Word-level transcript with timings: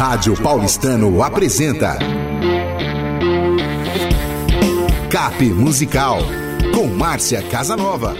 Rádio 0.00 0.34
Paulistano 0.42 1.22
apresenta 1.22 1.98
Cap 5.10 5.44
Musical 5.44 6.20
com 6.74 6.86
Márcia 6.86 7.42
Casanova. 7.42 8.14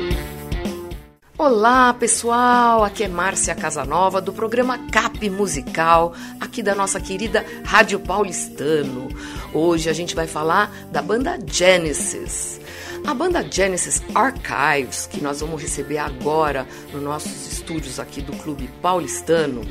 Olá, 1.38 1.94
pessoal! 1.94 2.84
Aqui 2.84 3.04
é 3.04 3.08
Márcia 3.08 3.54
Casanova 3.54 4.20
do 4.20 4.30
programa 4.30 4.76
Cap 4.92 5.30
Musical, 5.30 6.12
aqui 6.38 6.62
da 6.62 6.74
nossa 6.74 7.00
querida 7.00 7.46
Rádio 7.64 7.98
Paulistano. 7.98 9.08
Hoje 9.54 9.88
a 9.88 9.94
gente 9.94 10.14
vai 10.14 10.26
falar 10.26 10.70
da 10.92 11.00
banda 11.00 11.38
Genesis. 11.46 12.60
A 13.06 13.14
banda 13.14 13.42
Genesis 13.50 14.02
Archives, 14.14 15.06
que 15.06 15.22
nós 15.22 15.40
vamos 15.40 15.62
receber 15.62 15.96
agora 15.96 16.66
nos 16.92 17.02
nossos 17.02 17.50
estúdios 17.50 17.98
aqui 17.98 18.20
do 18.20 18.32
Clube 18.36 18.68
Paulistano, 18.82 19.62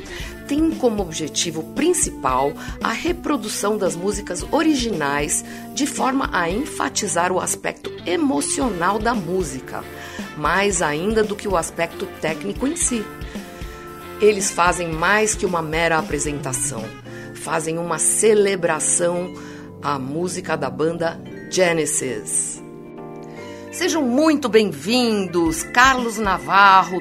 tem 0.50 0.68
como 0.72 1.00
objetivo 1.00 1.62
principal 1.76 2.52
a 2.82 2.90
reprodução 2.90 3.78
das 3.78 3.94
músicas 3.94 4.44
originais 4.50 5.44
de 5.74 5.86
forma 5.86 6.28
a 6.32 6.50
enfatizar 6.50 7.30
o 7.30 7.38
aspecto 7.38 7.88
emocional 8.04 8.98
da 8.98 9.14
música, 9.14 9.84
mais 10.36 10.82
ainda 10.82 11.22
do 11.22 11.36
que 11.36 11.46
o 11.46 11.56
aspecto 11.56 12.04
técnico 12.20 12.66
em 12.66 12.74
si. 12.74 13.04
Eles 14.20 14.50
fazem 14.50 14.90
mais 14.90 15.36
que 15.36 15.46
uma 15.46 15.62
mera 15.62 16.00
apresentação, 16.00 16.84
fazem 17.32 17.78
uma 17.78 18.00
celebração 18.00 19.32
à 19.80 20.00
música 20.00 20.56
da 20.56 20.68
banda 20.68 21.16
Genesis. 21.48 22.60
Sejam 23.70 24.02
muito 24.02 24.48
bem-vindos, 24.48 25.62
Carlos 25.62 26.18
Navarro, 26.18 27.00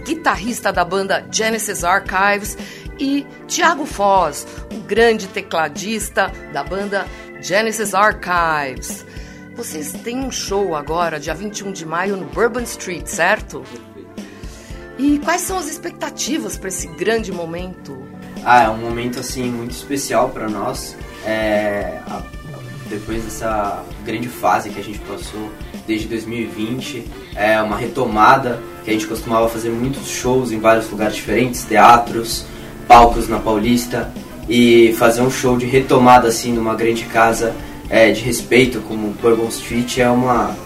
guitarrista 0.00 0.72
da 0.72 0.84
banda 0.84 1.26
Genesis 1.30 1.84
Archives, 1.84 2.56
e 3.00 3.26
Tiago 3.48 3.86
Foz, 3.86 4.46
o 4.70 4.80
grande 4.80 5.26
tecladista 5.26 6.30
da 6.52 6.62
banda 6.62 7.06
Genesis 7.40 7.94
Archives. 7.94 9.06
Vocês 9.56 9.92
têm 10.04 10.18
um 10.18 10.30
show 10.30 10.76
agora, 10.76 11.18
dia 11.18 11.34
21 11.34 11.72
de 11.72 11.86
maio, 11.86 12.16
no 12.16 12.26
Bourbon 12.26 12.60
Street, 12.60 13.06
certo? 13.06 13.64
E 14.98 15.18
quais 15.20 15.40
são 15.40 15.56
as 15.56 15.66
expectativas 15.66 16.58
para 16.58 16.68
esse 16.68 16.86
grande 16.88 17.32
momento? 17.32 18.06
Ah, 18.44 18.64
é 18.64 18.68
um 18.68 18.76
momento 18.76 19.18
assim 19.18 19.50
muito 19.50 19.72
especial 19.72 20.28
para 20.28 20.48
nós. 20.48 20.94
É, 21.24 22.00
a, 22.06 22.22
depois 22.88 23.24
dessa 23.24 23.82
grande 24.04 24.28
fase 24.28 24.68
que 24.68 24.78
a 24.78 24.84
gente 24.84 24.98
passou 25.00 25.50
desde 25.86 26.06
2020, 26.08 27.06
é 27.34 27.60
uma 27.62 27.76
retomada 27.76 28.60
que 28.84 28.90
a 28.90 28.92
gente 28.92 29.06
costumava 29.06 29.48
fazer 29.48 29.70
muitos 29.70 30.06
shows 30.08 30.52
em 30.52 30.58
vários 30.58 30.90
lugares 30.90 31.16
diferentes, 31.16 31.64
teatros, 31.64 32.44
palcos 32.90 33.28
na 33.28 33.38
Paulista 33.38 34.10
e 34.48 34.92
fazer 34.98 35.22
um 35.22 35.30
show 35.30 35.56
de 35.56 35.64
retomada 35.64 36.26
assim 36.26 36.52
numa 36.52 36.74
grande 36.74 37.04
casa 37.04 37.54
é, 37.88 38.10
de 38.10 38.20
respeito 38.22 38.80
como 38.80 39.14
Bourbon 39.22 39.46
Street 39.46 39.98
é 39.98 40.10
uma 40.10 40.56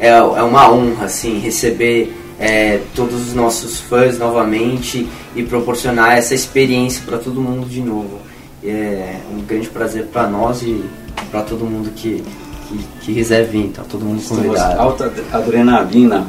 é, 0.00 0.08
é 0.08 0.42
uma 0.42 0.72
honra 0.72 1.04
assim 1.04 1.38
receber 1.38 2.10
é, 2.40 2.80
todos 2.94 3.28
os 3.28 3.34
nossos 3.34 3.80
fãs 3.80 4.18
novamente 4.18 5.06
e 5.36 5.42
proporcionar 5.42 6.16
essa 6.16 6.34
experiência 6.34 7.02
para 7.04 7.18
todo 7.18 7.38
mundo 7.38 7.68
de 7.68 7.80
novo. 7.80 8.18
É 8.64 9.16
um 9.30 9.42
grande 9.42 9.68
prazer 9.68 10.04
para 10.06 10.26
nós 10.26 10.62
e 10.62 10.84
para 11.30 11.42
todo 11.42 11.66
mundo 11.66 11.90
que, 11.94 12.22
que, 12.68 12.78
que, 13.02 13.14
quiser 13.14 13.44
vir, 13.44 13.66
então 13.66 13.84
todo 13.84 14.04
mundo 14.04 14.22
convidado. 14.26 14.80
Alta 14.80 15.12
adrenalina 15.32 16.26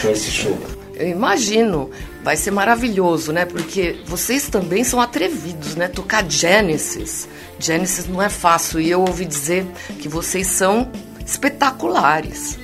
com 0.00 0.10
esse 0.10 0.30
show. 0.30 0.75
Eu 0.96 1.08
imagino, 1.08 1.90
vai 2.24 2.36
ser 2.36 2.50
maravilhoso, 2.50 3.30
né? 3.30 3.44
Porque 3.44 4.00
vocês 4.06 4.48
também 4.48 4.82
são 4.82 5.00
atrevidos, 5.00 5.76
né? 5.76 5.88
Tocar 5.88 6.28
Genesis. 6.28 7.28
Genesis 7.58 8.08
não 8.08 8.22
é 8.22 8.30
fácil 8.30 8.80
e 8.80 8.90
eu 8.90 9.00
ouvi 9.02 9.26
dizer 9.26 9.66
que 10.00 10.08
vocês 10.08 10.46
são 10.46 10.90
espetaculares. 11.24 12.58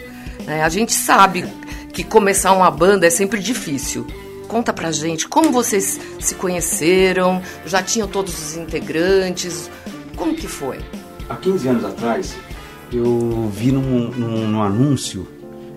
Né? 0.47 0.62
A 0.62 0.69
gente 0.70 0.93
sabe 0.93 1.47
que 1.93 2.03
começar 2.03 2.53
uma 2.53 2.70
banda 2.70 3.06
é 3.06 3.10
sempre 3.10 3.38
difícil. 3.38 4.06
Conta 4.49 4.72
pra 4.72 4.91
gente 4.91 5.28
como 5.28 5.50
vocês 5.53 6.00
se 6.19 6.34
conheceram, 6.34 7.43
já 7.66 7.82
tinham 7.82 8.09
todos 8.09 8.34
os 8.38 8.56
integrantes, 8.56 9.70
como 10.16 10.34
que 10.34 10.47
foi? 10.47 10.78
Há 11.28 11.37
15 11.37 11.69
anos 11.69 11.84
atrás, 11.84 12.34
eu 12.93 13.50
vi 13.53 13.72
num, 13.72 14.10
num, 14.10 14.49
num 14.49 14.62
anúncio 14.62 15.26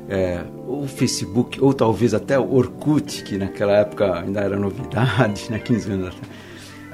é, 0.10 0.44
o 0.68 0.88
Facebook, 0.88 1.62
ou 1.62 1.74
talvez 1.74 2.14
até 2.14 2.40
o 2.40 2.54
Orkut, 2.54 3.24
que 3.24 3.38
naquela 3.38 3.74
época 3.74 4.20
ainda 4.20 4.42
era 4.42 4.58
novidade, 4.58 5.50
né, 5.50 5.60
15 5.64 5.92
anos 5.92 6.08
atrás, 6.08 6.30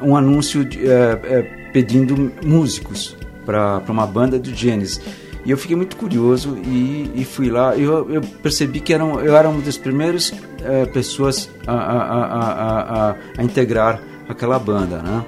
um 0.02 0.16
anúncio 0.16 0.66
de, 0.66 0.90
é, 0.90 1.20
é, 1.24 1.42
pedindo 1.72 2.32
músicos 2.44 3.16
para 3.46 3.82
uma 3.88 4.06
banda 4.06 4.38
do 4.38 4.54
Genesis. 4.54 5.02
E 5.44 5.50
eu 5.50 5.58
fiquei 5.58 5.76
muito 5.76 5.96
curioso 5.96 6.58
e, 6.64 7.12
e 7.16 7.26
fui 7.26 7.50
lá. 7.50 7.76
Eu, 7.76 8.10
eu 8.12 8.22
percebi 8.22 8.80
que 8.80 8.94
eram, 8.94 9.20
eu 9.20 9.36
era 9.36 9.50
uma 9.50 9.62
das 9.62 9.78
primeiras 9.78 10.32
é, 10.64 10.86
pessoas 10.86 11.50
a, 11.66 11.74
a, 11.74 12.26
a, 12.26 13.16
a, 13.38 13.44
integrar 13.44 14.02
aquela 14.30 14.60
banda. 14.60 15.02
Né? 15.02 15.26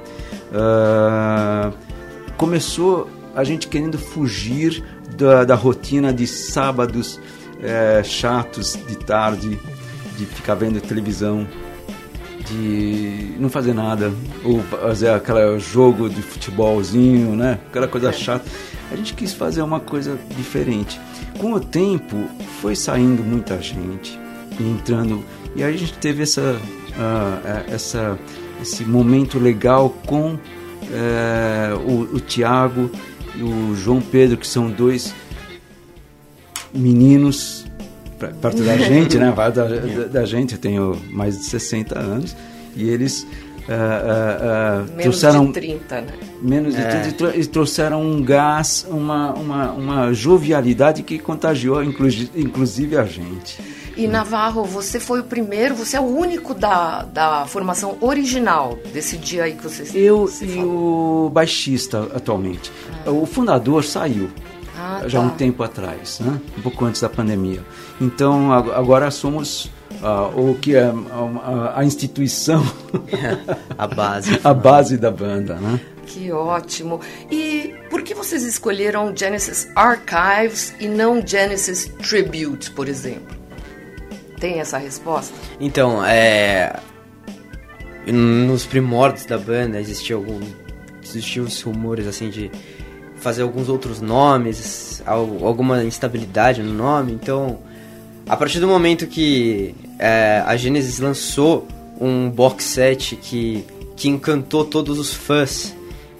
Uh, 0.51 1.73
começou 2.37 3.09
a 3.35 3.43
gente 3.43 3.67
querendo 3.67 3.97
fugir 3.97 4.83
da, 5.17 5.43
da 5.43 5.55
rotina 5.55 6.13
de 6.13 6.27
sábados 6.27 7.19
é, 7.61 8.01
chatos 8.03 8.77
de 8.87 8.97
tarde, 8.97 9.59
de 10.17 10.25
ficar 10.25 10.55
vendo 10.55 10.79
televisão, 10.81 11.47
de 12.47 13.35
não 13.39 13.49
fazer 13.49 13.73
nada, 13.73 14.11
ou 14.43 14.61
fazer 14.63 15.09
aquele 15.09 15.59
jogo 15.59 16.09
de 16.09 16.21
futebolzinho, 16.21 17.35
né? 17.35 17.59
Aquela 17.69 17.87
coisa 17.87 18.09
é. 18.09 18.13
chata. 18.13 18.45
A 18.91 18.95
gente 18.95 19.13
quis 19.13 19.33
fazer 19.33 19.61
uma 19.61 19.79
coisa 19.79 20.17
diferente. 20.35 20.99
Com 21.39 21.53
o 21.53 21.59
tempo, 21.59 22.27
foi 22.61 22.75
saindo 22.75 23.23
muita 23.23 23.59
gente, 23.61 24.19
entrando, 24.59 25.23
e 25.55 25.63
aí 25.63 25.73
a 25.73 25.77
gente 25.77 25.93
teve 25.93 26.23
essa, 26.23 26.41
uh, 26.41 27.71
essa, 27.71 28.19
esse 28.61 28.83
momento 28.83 29.39
legal 29.39 29.89
com 30.05 30.33
uh, 30.33 30.37
o, 31.87 32.15
o 32.15 32.19
Tiago 32.19 32.89
e 33.35 33.41
o 33.41 33.75
João 33.75 33.99
Pedro, 33.99 34.37
que 34.37 34.47
são 34.47 34.69
dois 34.69 35.13
meninos 36.73 37.65
perto 38.41 38.63
da 38.63 38.77
gente, 38.77 39.17
né? 39.17 39.31
Perto 39.31 39.55
da, 39.55 39.67
da, 39.67 40.03
da, 40.05 40.25
gente, 40.25 40.53
eu 40.53 40.59
tenho 40.59 41.01
mais 41.09 41.37
de 41.37 41.45
60 41.45 41.97
anos, 41.97 42.35
e 42.75 42.89
eles. 42.89 43.25
Uh, 43.63 43.71
uh, 43.71 44.83
uh, 44.83 44.89
menos 44.89 45.03
trouxeram 45.03 45.45
de 45.45 45.53
30, 45.53 46.01
né? 46.01 46.07
Menos 46.41 46.75
de 46.75 46.81
é. 46.81 47.13
30 47.13 47.37
e 47.37 47.45
trouxeram 47.45 48.01
um 48.01 48.21
gás, 48.21 48.85
uma, 48.89 49.33
uma, 49.33 49.71
uma 49.71 50.13
jovialidade 50.13 51.01
que 51.01 51.17
contagiou 51.17 51.81
inclusive 51.81 52.97
a 52.97 53.05
gente. 53.05 53.57
E 53.95 54.07
Navarro, 54.07 54.63
você 54.63 54.99
foi 54.99 55.19
o 55.19 55.23
primeiro, 55.23 55.75
você 55.75 55.97
é 55.97 55.99
o 55.99 56.03
único 56.03 56.53
da, 56.53 57.03
da 57.03 57.45
formação 57.45 57.95
original 58.01 58.77
desse 58.91 59.17
dia 59.17 59.43
aí 59.43 59.53
que 59.53 59.63
você 59.63 59.85
Eu 59.97 60.29
e 60.41 60.57
o 60.57 61.29
baixista 61.31 62.09
atualmente. 62.13 62.71
Ah. 63.05 63.11
O 63.11 63.25
fundador 63.25 63.83
saiu, 63.83 64.29
ah, 64.77 65.03
já 65.05 65.19
tá. 65.19 65.25
um 65.25 65.29
tempo 65.29 65.63
atrás, 65.63 66.19
né? 66.19 66.39
um 66.57 66.61
pouco 66.61 66.85
antes 66.85 67.01
da 67.01 67.09
pandemia. 67.09 67.63
Então 67.99 68.51
agora 68.51 69.09
somos 69.11 69.65
uh, 70.01 70.49
o 70.51 70.55
que 70.55 70.75
é 70.75 70.85
a, 70.85 71.79
a 71.79 71.85
instituição, 71.85 72.63
a 73.77 73.87
base, 73.87 74.39
a 74.43 74.53
base 74.53 74.97
da 74.97 75.11
banda, 75.11 75.55
né? 75.55 75.79
Que 76.05 76.31
ótimo! 76.31 76.99
E 77.31 77.73
por 77.89 78.01
que 78.01 78.13
vocês 78.13 78.43
escolheram 78.43 79.15
Genesis 79.15 79.69
Archives 79.75 80.73
e 80.79 80.87
não 80.87 81.25
Genesis 81.25 81.91
Tribute, 82.01 82.71
por 82.71 82.89
exemplo? 82.89 83.35
Tem 84.39 84.59
essa 84.59 84.77
resposta? 84.77 85.33
Então, 85.59 86.03
é 86.05 86.77
nos 88.11 88.65
primórdios 88.65 89.25
da 89.25 89.37
banda 89.37 89.79
existiam 89.79 90.19
alguns 90.19 90.45
existiam 91.01 91.45
os 91.45 91.61
rumores 91.61 92.07
assim 92.07 92.29
de 92.29 92.51
fazer 93.23 93.41
alguns 93.41 93.69
outros 93.69 94.01
nomes, 94.01 95.01
alguma 95.05 95.83
instabilidade 95.83 96.61
no 96.61 96.73
nome. 96.73 97.13
Então, 97.13 97.59
a 98.27 98.35
partir 98.35 98.59
do 98.59 98.67
momento 98.67 99.07
que 99.07 99.73
é, 99.97 100.43
a 100.45 100.57
Genesis 100.57 100.99
lançou 100.99 101.65
um 101.99 102.29
box 102.29 102.65
set 102.65 103.15
que, 103.15 103.65
que 103.95 104.09
encantou 104.09 104.65
todos 104.65 104.99
os 104.99 105.13
fãs, 105.13 105.73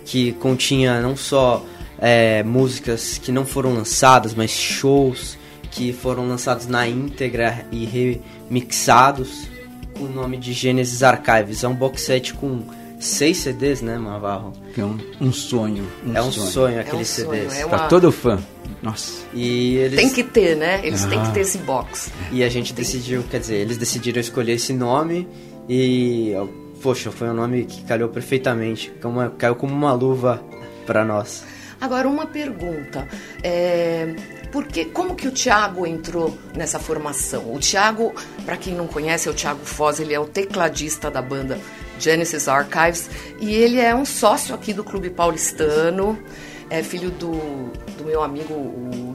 que 0.06 0.32
continha 0.34 1.02
não 1.02 1.18
só 1.18 1.64
é, 2.00 2.42
músicas 2.42 3.18
que 3.18 3.32
não 3.32 3.46
foram 3.46 3.74
lançadas, 3.74 4.34
mas 4.34 4.52
shows 4.52 5.38
que 5.72 5.92
foram 5.92 6.28
lançados 6.28 6.68
na 6.68 6.88
íntegra 6.88 7.66
e 7.70 7.86
remixados 7.86 9.48
com 9.98 10.06
o 10.06 10.10
nome 10.10 10.38
de 10.38 10.54
Genesis 10.54 11.04
Archives. 11.04 11.64
É 11.64 11.68
um 11.68 11.76
box 11.76 12.02
set 12.02 12.34
com 12.34 12.62
seis 13.04 13.38
CDs, 13.38 13.82
né, 13.82 13.98
Mavarro? 13.98 14.54
Que 14.74 14.82
é 14.82 14.86
um, 14.86 14.98
um 15.20 15.32
sonho. 15.32 15.88
Um 16.06 16.16
é 16.16 16.22
um 16.22 16.32
sonho, 16.32 16.52
sonho 16.52 16.80
aqueles 16.80 17.20
é 17.20 17.22
um 17.22 17.26
CDs. 17.26 17.60
É 17.60 17.66
uma... 17.66 17.78
Pra 17.78 17.88
todo 17.88 18.12
fã. 18.12 18.40
Nossa. 18.82 19.24
E 19.34 19.76
eles... 19.78 20.00
Tem 20.00 20.10
que 20.10 20.24
ter, 20.24 20.56
né? 20.56 20.82
Eles 20.84 21.04
ah. 21.06 21.10
têm 21.10 21.22
que 21.22 21.34
ter 21.34 21.42
esse 21.42 21.58
box. 21.60 22.12
E 22.32 22.44
a 22.44 22.50
gente 22.50 22.74
decidiu, 22.74 23.24
quer 23.24 23.40
dizer, 23.40 23.56
eles 23.56 23.78
decidiram 23.78 24.20
escolher 24.20 24.54
esse 24.54 24.74
nome 24.74 25.28
e 25.70 26.34
poxa, 26.84 27.12
foi 27.12 27.30
um 27.30 27.34
nome 27.34 27.64
que 27.64 27.82
calhou 27.84 28.10
perfeitamente, 28.10 28.92
como, 29.02 29.30
caiu 29.32 29.56
como 29.56 29.74
uma 29.74 29.94
luva 29.94 30.44
para 30.86 31.06
nós. 31.06 31.46
Agora, 31.80 32.08
uma 32.08 32.26
pergunta. 32.26 33.08
É, 33.42 34.16
porque, 34.54 34.86
como 34.86 35.16
que 35.16 35.28
o 35.28 35.32
Tiago 35.32 35.88
entrou 35.88 36.38
nessa 36.56 36.78
formação? 36.78 37.52
O 37.52 37.60
Tiago, 37.60 38.14
para 38.46 38.56
quem 38.56 38.76
não 38.76 38.86
conhece, 38.86 39.28
é 39.28 39.32
o 39.32 39.34
Tiago 39.34 39.66
Foz, 39.66 40.00
ele 40.00 40.14
é 40.14 40.20
o 40.20 40.28
tecladista 40.28 41.10
da 41.10 41.24
banda 41.24 41.60
Genesis 41.98 42.48
Archives 42.48 43.10
e 43.40 43.52
ele 43.52 43.80
é 43.80 43.96
um 43.96 44.06
sócio 44.06 44.54
aqui 44.54 44.72
do 44.72 44.84
Clube 44.84 45.10
Paulistano, 45.10 46.20
é 46.70 46.84
filho 46.84 47.10
do, 47.10 47.32
do 47.98 48.06
meu 48.06 48.22
amigo 48.22 48.54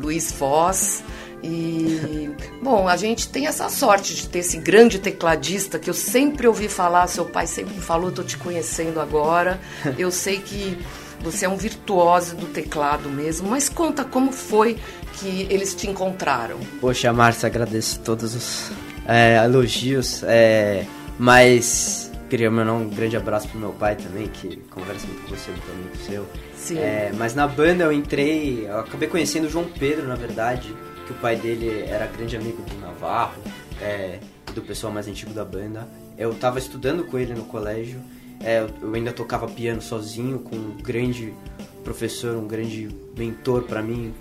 Luiz 0.03 0.33
Foz. 0.33 1.05
E, 1.41 2.29
bom, 2.61 2.89
a 2.89 2.97
gente 2.97 3.29
tem 3.29 3.47
essa 3.47 3.69
sorte 3.69 4.17
de 4.17 4.29
ter 4.29 4.41
esse 4.41 4.59
grande 4.59 4.99
tecladista 4.99 5.79
que 5.79 5.89
eu 5.89 5.95
sempre 5.95 6.49
ouvi 6.49 6.67
falar, 6.67 7.07
seu 7.07 7.25
pai 7.25 7.47
sempre 7.47 7.75
me 7.75 7.81
falou, 7.81 8.11
tô 8.11 8.25
te 8.25 8.37
conhecendo 8.37 9.01
agora. 9.01 9.61
Eu 9.97 10.11
sei 10.11 10.39
que 10.39 10.77
você 11.21 11.45
é 11.45 11.49
um 11.49 11.57
virtuoso 11.57 12.37
do 12.37 12.47
teclado 12.47 13.09
mesmo, 13.09 13.49
mas 13.51 13.69
conta 13.69 14.05
como 14.05 14.33
foi 14.33 14.77
que 15.15 15.47
eles 15.51 15.75
te 15.75 15.89
encontraram. 15.89 16.59
Poxa, 16.81 17.13
Márcia, 17.13 17.47
agradeço 17.47 18.01
todos 18.01 18.35
os 18.35 18.71
é, 19.07 19.37
elogios, 19.45 20.23
é, 20.25 20.85
mas 21.19 22.11
queria 22.29 22.51
mandar 22.51 22.75
um 22.75 22.89
grande 22.89 23.17
abraço 23.17 23.49
pro 23.49 23.59
meu 23.59 23.73
pai 23.73 23.97
também, 23.97 24.29
que 24.29 24.57
conversa 24.71 25.07
muito 25.07 25.23
com 25.23 25.35
você, 25.35 25.51
muito 25.51 25.71
amigo 25.71 25.97
seu. 26.07 26.27
Sim. 26.55 26.79
É, 26.79 27.13
mas 27.17 27.35
na 27.35 27.49
banda 27.49 27.85
eu 27.85 27.93
entrei, 27.93 28.67
eu 28.69 28.81
acabei 28.81 29.09
conhecendo 29.09 29.47
o 29.47 29.51
João 29.51 29.65
Pedro, 29.65 30.07
na 30.07 30.15
verdade, 30.15 30.75
que 31.07 31.13
o 31.13 31.17
pai 31.17 31.37
dele 31.37 31.85
era 31.89 32.07
grande 32.07 32.37
amigo 32.37 32.63
do 32.63 32.79
Navarro, 32.81 33.43
é, 33.81 34.19
do 34.55 34.61
pessoal 34.63 34.93
mais 34.93 35.09
antigo 35.09 35.33
da 35.33 35.45
banda. 35.45 35.89
Eu 36.19 36.35
tava 36.35 36.59
estudando 36.59 37.05
com 37.05 37.19
ele 37.19 37.33
no 37.33 37.45
colégio, 37.45 38.01
é, 38.43 38.67
eu 38.81 38.95
ainda 38.95 39.13
tocava 39.13 39.47
piano 39.49 39.81
sozinho 39.81 40.39
com 40.39 40.57
um 40.57 40.77
grande 40.77 41.35
professor, 41.83 42.37
um 42.37 42.47
grande 42.47 42.89
mentor 43.17 43.63
para 43.63 43.83
mim, 43.83 44.15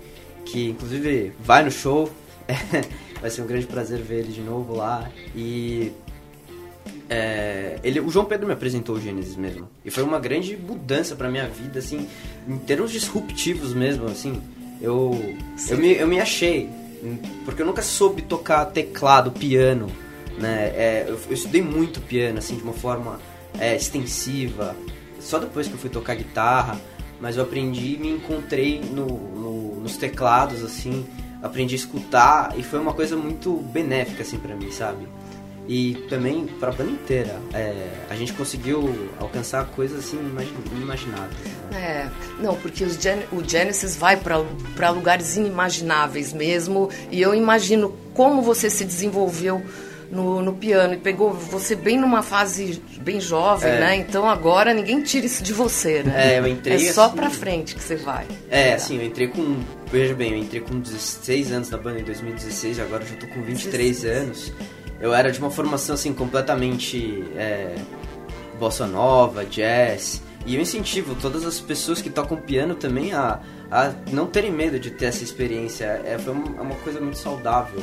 que 0.44 0.70
inclusive 0.70 1.32
vai 1.40 1.64
no 1.64 1.70
show. 1.70 2.10
vai 3.20 3.30
ser 3.30 3.42
um 3.42 3.46
grande 3.46 3.66
prazer 3.66 4.00
ver 4.00 4.20
ele 4.20 4.32
de 4.32 4.40
novo 4.40 4.74
lá. 4.74 5.10
E 5.34 5.92
é, 7.10 7.78
ele, 7.82 8.00
o 8.00 8.10
João 8.10 8.24
Pedro 8.24 8.46
me 8.46 8.52
apresentou 8.52 8.96
o 8.96 9.00
Gênesis 9.00 9.36
mesmo. 9.36 9.68
E 9.84 9.90
foi 9.90 10.02
uma 10.02 10.18
grande 10.18 10.56
mudança 10.56 11.14
pra 11.14 11.28
minha 11.30 11.46
vida, 11.48 11.78
assim, 11.78 12.06
em 12.46 12.58
termos 12.58 12.90
disruptivos 12.92 13.72
mesmo, 13.72 14.06
assim. 14.06 14.40
Eu, 14.80 15.18
eu, 15.68 15.78
me, 15.78 15.92
eu 15.94 16.06
me 16.06 16.20
achei, 16.20 16.68
porque 17.44 17.62
eu 17.62 17.66
nunca 17.66 17.82
soube 17.82 18.22
tocar 18.22 18.66
teclado, 18.66 19.32
piano, 19.32 19.90
né? 20.38 20.72
É, 20.74 21.04
eu, 21.08 21.18
eu, 21.26 21.32
estudei 21.32 21.62
muito 21.62 22.00
piano, 22.00 22.38
assim, 22.38 22.56
de 22.56 22.62
uma 22.62 22.72
forma 22.72 23.18
é, 23.58 23.76
extensiva. 23.76 24.76
Só 25.20 25.38
depois 25.38 25.66
que 25.66 25.74
eu 25.74 25.78
fui 25.78 25.90
tocar 25.90 26.14
guitarra, 26.14 26.80
mas 27.20 27.36
eu 27.36 27.42
aprendi 27.42 27.94
e 27.94 27.98
me 27.98 28.10
encontrei 28.10 28.80
no, 28.80 29.06
no, 29.06 29.80
nos 29.80 29.96
teclados, 29.96 30.62
assim, 30.62 31.06
aprendi 31.42 31.74
a 31.74 31.78
escutar 31.78 32.54
e 32.56 32.62
foi 32.62 32.78
uma 32.78 32.92
coisa 32.92 33.16
muito 33.16 33.52
benéfica, 33.72 34.22
assim, 34.22 34.38
pra 34.38 34.54
mim, 34.54 34.70
sabe? 34.70 35.06
E 35.68 36.06
também 36.08 36.46
pra 36.46 36.72
banda 36.72 36.90
inteira. 36.90 37.38
É, 37.52 37.90
a 38.08 38.14
gente 38.16 38.32
conseguiu 38.32 39.10
alcançar 39.20 39.66
coisas 39.66 39.98
assim 39.98 40.18
inimagináveis. 40.72 41.36
Né? 41.70 41.78
É, 41.78 42.10
não, 42.40 42.54
porque 42.54 42.88
Gen 42.88 43.24
o 43.30 43.46
Genesis 43.46 43.94
vai 43.94 44.16
para 44.16 44.90
lugares 44.90 45.36
inimagináveis 45.36 46.32
mesmo. 46.32 46.88
E 47.10 47.20
eu 47.20 47.34
imagino 47.34 47.94
como 48.14 48.40
você 48.40 48.70
se 48.70 48.82
desenvolveu 48.82 49.62
no, 50.10 50.40
no 50.42 50.54
piano 50.54 50.94
e 50.94 50.96
pegou 50.96 51.32
você 51.32 51.74
bem 51.74 51.98
numa 51.98 52.22
fase 52.22 52.82
bem 53.00 53.20
jovem, 53.20 53.70
é. 53.70 53.80
né? 53.80 53.96
Então 53.96 54.28
agora 54.28 54.72
ninguém 54.72 55.02
tira 55.02 55.26
isso 55.26 55.42
de 55.42 55.52
você, 55.52 56.02
né? 56.02 56.34
É, 56.34 56.38
eu 56.38 56.46
entrei. 56.46 56.88
É 56.88 56.92
só 56.92 57.06
assim, 57.06 57.16
pra 57.16 57.30
frente 57.30 57.74
que 57.74 57.82
você 57.82 57.96
vai. 57.96 58.26
É, 58.50 58.74
assim, 58.74 58.96
eu 58.96 59.04
entrei 59.04 59.28
com. 59.28 59.56
Veja 59.90 60.14
bem, 60.14 60.32
eu 60.32 60.38
entrei 60.38 60.60
com 60.60 60.78
16 60.78 61.52
anos 61.52 61.70
na 61.70 61.78
banda 61.78 62.00
em 62.00 62.04
2016, 62.04 62.80
agora 62.80 63.02
eu 63.02 63.08
já 63.08 63.16
tô 63.16 63.26
com 63.26 63.42
23 63.42 64.02
16. 64.02 64.22
anos. 64.22 64.52
Eu 65.00 65.14
era 65.14 65.30
de 65.30 65.38
uma 65.38 65.50
formação 65.50 65.94
assim 65.94 66.12
completamente 66.12 67.24
é, 67.36 67.76
bossa 68.58 68.86
nova, 68.86 69.44
jazz. 69.44 70.22
E 70.44 70.56
eu 70.56 70.62
incentivo 70.62 71.14
todas 71.14 71.44
as 71.44 71.60
pessoas 71.60 72.00
que 72.00 72.08
tocam 72.08 72.36
piano 72.36 72.74
também 72.74 73.12
a, 73.12 73.40
a 73.70 73.92
não 74.12 74.26
terem 74.26 74.50
medo 74.50 74.78
de 74.78 74.90
ter 74.90 75.06
essa 75.06 75.22
experiência. 75.22 76.00
É, 76.04 76.18
foi 76.18 76.32
uma, 76.32 76.62
uma 76.62 76.74
coisa 76.76 77.00
muito 77.00 77.18
saudável. 77.18 77.82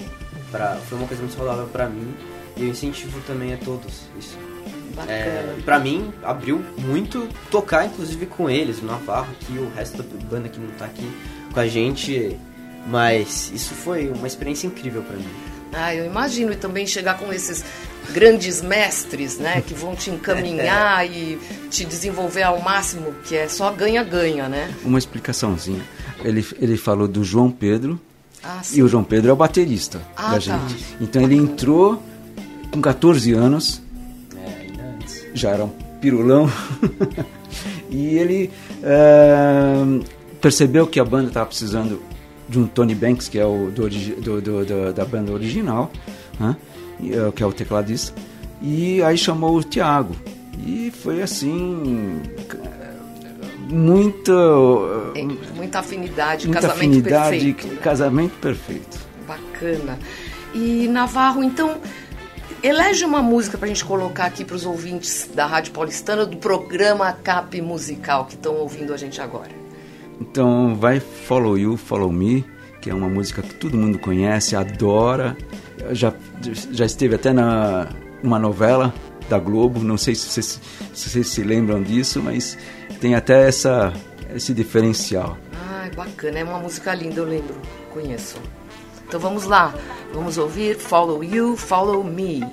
Pra, 0.51 0.75
foi 0.75 0.97
uma 0.97 1.07
coisa 1.07 1.21
muito 1.21 1.35
saudável 1.35 1.67
para 1.67 1.87
mim. 1.87 2.13
E 2.57 2.63
eu 2.63 2.69
incentivo 2.69 3.19
também 3.27 3.53
a 3.53 3.57
todos 3.57 4.03
isso. 4.17 4.37
É, 5.07 5.55
pra 5.65 5.77
mim, 5.77 6.13
abriu 6.23 6.63
muito 6.77 7.27
tocar, 7.51 7.85
inclusive, 7.85 8.25
com 8.25 8.49
eles, 8.49 8.81
o 8.81 8.85
Navarro 8.85 9.27
aqui, 9.33 9.59
o 9.59 9.69
resto 9.75 10.01
da 10.01 10.25
banda 10.25 10.47
que 10.47 10.57
não 10.57 10.71
tá 10.71 10.85
aqui 10.85 11.11
com 11.53 11.59
a 11.59 11.67
gente. 11.67 12.37
Mas 12.87 13.51
isso 13.53 13.73
foi 13.73 14.07
uma 14.09 14.27
experiência 14.27 14.67
incrível 14.67 15.01
para 15.01 15.17
mim. 15.17 15.29
Ah, 15.73 15.93
eu 15.93 16.05
imagino. 16.05 16.53
E 16.53 16.55
também 16.55 16.87
chegar 16.87 17.17
com 17.17 17.33
esses 17.33 17.65
grandes 18.11 18.61
mestres, 18.61 19.37
né? 19.37 19.61
Que 19.61 19.73
vão 19.73 19.95
te 19.95 20.09
encaminhar 20.09 21.05
e 21.09 21.37
te 21.69 21.85
desenvolver 21.85 22.43
ao 22.43 22.61
máximo, 22.61 23.13
que 23.25 23.35
é 23.35 23.47
só 23.47 23.71
ganha-ganha, 23.71 24.47
né? 24.47 24.73
Uma 24.83 24.99
explicaçãozinha. 24.99 25.83
Ele, 26.23 26.45
ele 26.59 26.77
falou 26.77 27.07
do 27.07 27.23
João 27.23 27.51
Pedro. 27.51 27.99
Ah, 28.43 28.61
e 28.73 28.83
o 28.83 28.87
João 28.87 29.03
Pedro 29.03 29.31
é 29.31 29.33
o 29.33 29.35
baterista 29.35 29.99
ah, 30.15 30.23
da 30.23 30.29
tá. 30.33 30.39
gente. 30.39 30.85
Então 31.01 31.21
ele 31.23 31.35
entrou 31.35 32.01
com 32.71 32.79
14 32.79 33.33
anos. 33.33 33.81
É. 34.37 34.67
Já 35.33 35.49
era 35.51 35.65
um 35.65 35.69
pirulão. 35.99 36.49
e 37.89 38.17
ele 38.17 38.51
é, 38.83 40.01
percebeu 40.39 40.85
que 40.85 40.99
a 40.99 41.05
banda 41.05 41.29
estava 41.29 41.47
precisando 41.47 42.01
de 42.47 42.59
um 42.59 42.67
Tony 42.67 42.93
Banks, 42.93 43.27
que 43.27 43.39
é 43.39 43.45
o 43.45 43.71
do, 43.71 43.89
do, 43.89 44.41
do, 44.41 44.93
da 44.93 45.05
banda 45.05 45.31
original, 45.31 45.91
né? 46.39 46.55
É, 46.59 46.74
que 47.35 47.43
é 47.43 47.45
o 47.45 47.53
tecladista, 47.53 48.13
e 48.61 49.01
aí 49.03 49.17
chamou 49.17 49.57
o 49.57 49.63
Thiago. 49.63 50.15
E 50.65 50.91
foi 50.91 51.21
assim. 51.21 52.21
Muita. 53.69 54.33
Muita 55.55 55.79
afinidade, 55.79 56.47
muita 56.47 56.61
casamento 56.61 56.91
afinidade, 56.91 57.29
perfeito. 57.29 57.67
Né? 57.67 57.81
Casamento 57.81 58.39
perfeito. 58.39 58.99
Bacana. 59.27 59.99
E 60.53 60.87
Navarro, 60.87 61.43
então, 61.43 61.77
elege 62.63 63.03
uma 63.03 63.21
música 63.21 63.57
para 63.57 63.65
a 63.65 63.67
gente 63.67 63.83
colocar 63.83 64.25
aqui 64.25 64.45
para 64.45 64.55
os 64.55 64.65
ouvintes 64.65 65.29
da 65.33 65.45
Rádio 65.45 65.73
Paulistana 65.73 66.25
do 66.25 66.37
programa 66.37 67.11
Cap 67.11 67.59
Musical 67.61 68.25
que 68.25 68.35
estão 68.35 68.55
ouvindo 68.55 68.93
a 68.93 68.97
gente 68.97 69.19
agora. 69.19 69.51
Então 70.19 70.75
vai 70.75 70.99
Follow 70.99 71.57
You, 71.57 71.75
Follow 71.75 72.11
Me, 72.11 72.45
que 72.85 72.91
é 72.91 72.93
uma 72.93 73.09
música 73.09 73.41
que 73.41 73.55
todo 73.55 73.75
mundo 73.75 73.97
conhece, 73.97 74.55
adora. 74.55 75.35
Já, 75.89 76.13
já 76.71 76.85
esteve 76.85 77.15
até 77.15 77.33
na 77.33 77.89
uma 78.21 78.37
novela 78.37 78.93
da 79.27 79.39
Globo, 79.39 79.79
não 79.83 79.97
sei 79.97 80.13
se 80.13 80.29
vocês, 80.29 80.61
se 80.93 81.09
vocês 81.09 81.27
se 81.27 81.41
lembram 81.41 81.81
disso, 81.81 82.21
mas 82.21 82.55
tem 83.01 83.15
até 83.15 83.47
essa, 83.47 83.91
esse 84.35 84.53
diferencial. 84.53 85.35
Ah, 85.55 85.89
bacana, 85.95 86.37
é 86.37 86.43
uma 86.43 86.59
música 86.59 86.93
linda, 86.93 87.21
eu 87.21 87.25
lembro, 87.25 87.55
conheço. 87.91 88.37
Então 89.07 89.19
vamos 89.19 89.45
lá, 89.45 89.73
vamos 90.13 90.37
ouvir 90.37 90.77
Follow 90.77 91.23
You, 91.23 91.57
Follow 91.57 92.03
Me. 92.03 92.43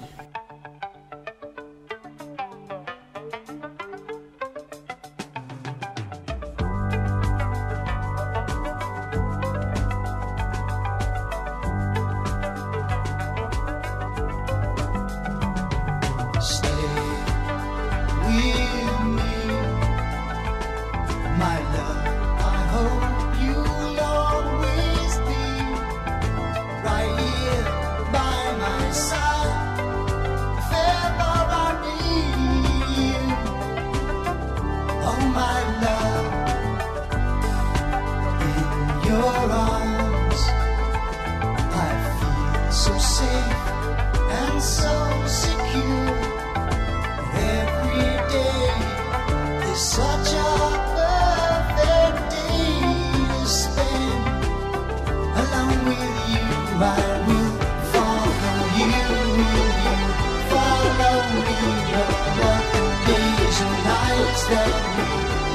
That 64.53 64.73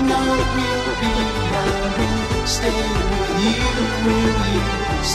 know 0.09 0.29
will 0.55 0.89
be. 1.01 1.13
I 1.57 2.45
stay 2.45 2.81
with 2.81 3.45
you. 3.45 3.61
Will 4.05 4.41
you 4.53 4.63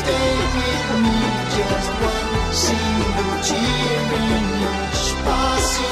stay 0.01 0.31
with 0.57 0.89
me? 1.05 1.17
Just 1.57 1.91
one 2.11 2.33
single 2.65 3.35
tear 3.49 4.11
in 4.21 4.47
each 4.71 5.07
passing 5.25 5.92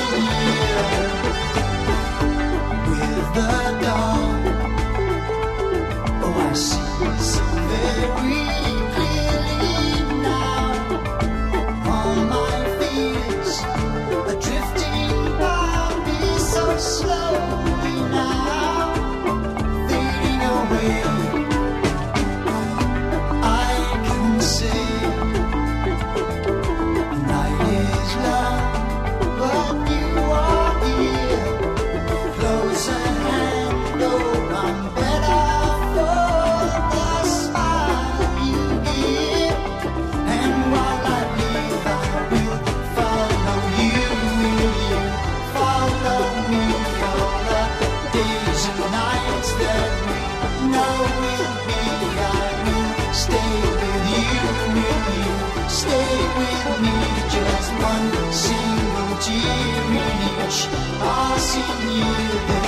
I'll 60.52 61.38
see 61.38 61.60
you. 61.96 62.59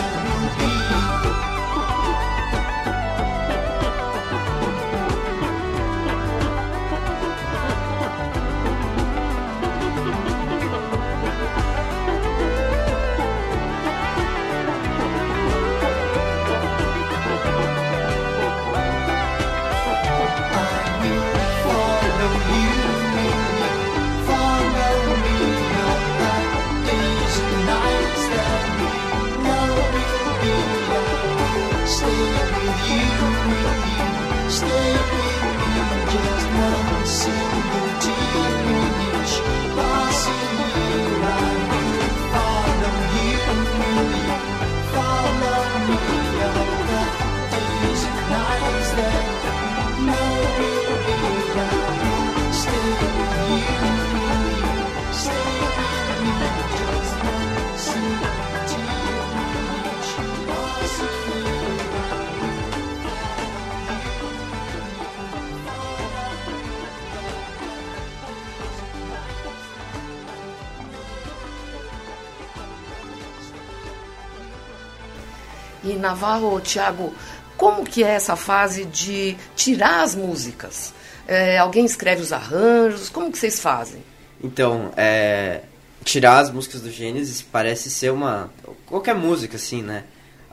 Navarro, 76.03 76.61
Thiago, 76.61 77.13
como 77.57 77.85
que 77.85 78.05
é 78.05 78.09
essa 78.09 78.37
fase 78.37 78.85
de 78.85 79.37
tirar 79.57 80.03
as 80.03 80.15
músicas? 80.15 80.93
É, 81.27 81.59
alguém 81.59 81.87
escreve 81.87 82.21
os 82.21 82.33
arranjos? 82.33 83.09
Como 83.09 83.31
que 83.31 83.39
vocês 83.39 83.61
fazem? 83.61 84.03
Então, 84.43 84.93
é, 84.97 85.63
tirar 86.05 86.41
as 86.41 86.51
músicas 86.51 86.81
do 86.81 86.91
Gênesis 86.91 87.41
parece 87.41 87.91
ser 87.91 88.11
uma. 88.11 88.51
qualquer 88.87 89.15
música, 89.15 89.57
assim, 89.57 89.83
né? 89.83 90.05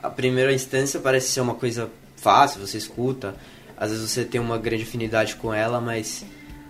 A 0.02 0.08
primeira 0.08 0.52
instância 0.52 1.00
parece 1.00 1.28
ser 1.28 1.40
uma 1.40 1.54
coisa 1.54 1.90
fácil, 2.16 2.66
você 2.66 2.78
escuta, 2.78 3.34
às 3.76 3.90
vezes 3.90 4.10
você 4.10 4.24
tem 4.24 4.40
uma 4.40 4.58
grande 4.58 4.84
afinidade 4.84 5.36
com 5.36 5.52
ela, 5.52 5.80
mas 5.80 6.24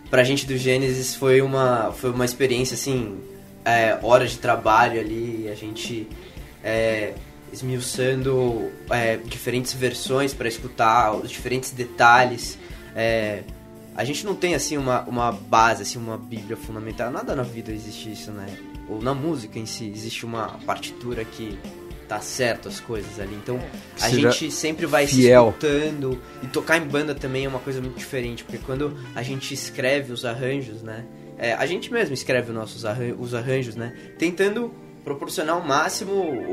pra 0.09 0.25
gente 0.25 0.47
do 0.47 0.57
Gênesis 0.57 1.15
foi 1.15 1.43
uma, 1.43 1.93
foi 1.93 2.11
uma 2.11 2.25
experiência, 2.25 2.75
assim, 2.75 3.21
é, 3.65 3.99
horas 4.03 4.31
de 4.33 4.39
trabalho 4.39 4.99
ali, 4.99 5.49
a 5.51 5.55
gente 5.55 6.09
é, 6.63 7.15
esmiuçando 7.53 8.71
é, 8.91 9.17
diferentes 9.17 9.73
versões 9.73 10.33
para 10.33 10.49
escutar, 10.49 11.13
os 11.13 11.31
diferentes 11.31 11.71
detalhes. 11.71 12.59
É, 12.95 13.43
a 13.95 14.05
gente 14.05 14.25
não 14.25 14.35
tem 14.35 14.55
assim 14.55 14.77
uma, 14.77 15.03
uma 15.03 15.33
base, 15.33 15.83
assim, 15.83 15.99
uma 15.99 16.17
bíblia 16.17 16.57
fundamental. 16.57 17.11
Nada 17.11 17.35
na 17.35 17.43
vida 17.43 17.73
existe 17.73 18.13
isso, 18.13 18.31
né? 18.31 18.47
Ou 18.89 19.01
na 19.03 19.15
música 19.15 19.59
em 19.59 19.67
si 19.67 19.89
existe 19.89 20.25
uma 20.25 20.59
partitura 20.67 21.25
que 21.25 21.59
tá 22.09 22.21
certo 22.21 22.69
as 22.69 22.81
coisas 22.81 23.21
ali. 23.21 23.35
Então 23.35 23.61
a 23.97 24.09
Seja 24.09 24.31
gente 24.31 24.51
sempre 24.51 24.87
vai 24.87 25.07
fiel. 25.07 25.55
se 25.61 25.67
escutando 25.67 26.21
e 26.43 26.47
tocar 26.49 26.77
em 26.77 26.87
banda 26.87 27.15
também 27.15 27.45
é 27.45 27.49
uma 27.49 27.61
coisa 27.61 27.81
muito 27.81 27.97
diferente, 27.97 28.43
porque 28.43 28.59
quando 28.59 28.97
a 29.15 29.23
gente 29.23 29.55
escreve 29.55 30.13
os 30.13 30.25
arranjos, 30.25 30.83
né? 30.83 31.05
é, 31.41 31.55
a 31.55 31.65
gente 31.65 31.91
mesmo 31.91 32.13
escreve 32.13 32.51
os 32.51 32.55
nossos 32.55 32.85
arran 32.85 33.15
os 33.19 33.35
arranjos, 33.35 33.75
né? 33.75 33.95
Tentando 34.19 34.71
proporcionar 35.05 35.57
ao 35.57 35.63
máximo 35.67 36.13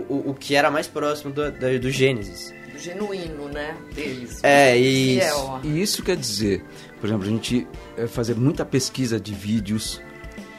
o, 0.10 0.30
o- 0.30 0.34
que 0.34 0.56
era 0.56 0.70
mais 0.72 0.88
próximo 0.88 1.32
do, 1.34 1.52
do, 1.52 1.80
do 1.80 1.92
Gênesis. 1.92 2.54
Do 2.72 2.80
genuíno, 2.80 3.50
né? 3.50 3.76
Deles. 3.94 4.40
É, 4.44 4.76
isso. 4.78 5.22
Fiel. 5.22 5.60
E 5.64 5.82
isso 5.82 6.04
quer 6.04 6.16
dizer, 6.16 6.64
por 7.00 7.08
exemplo, 7.08 7.24
a 7.26 7.30
gente 7.30 7.68
eh, 7.98 8.08
fazer 8.08 8.36
muita 8.36 8.64
pesquisa 8.66 9.20
de 9.20 9.34
vídeos 9.34 10.02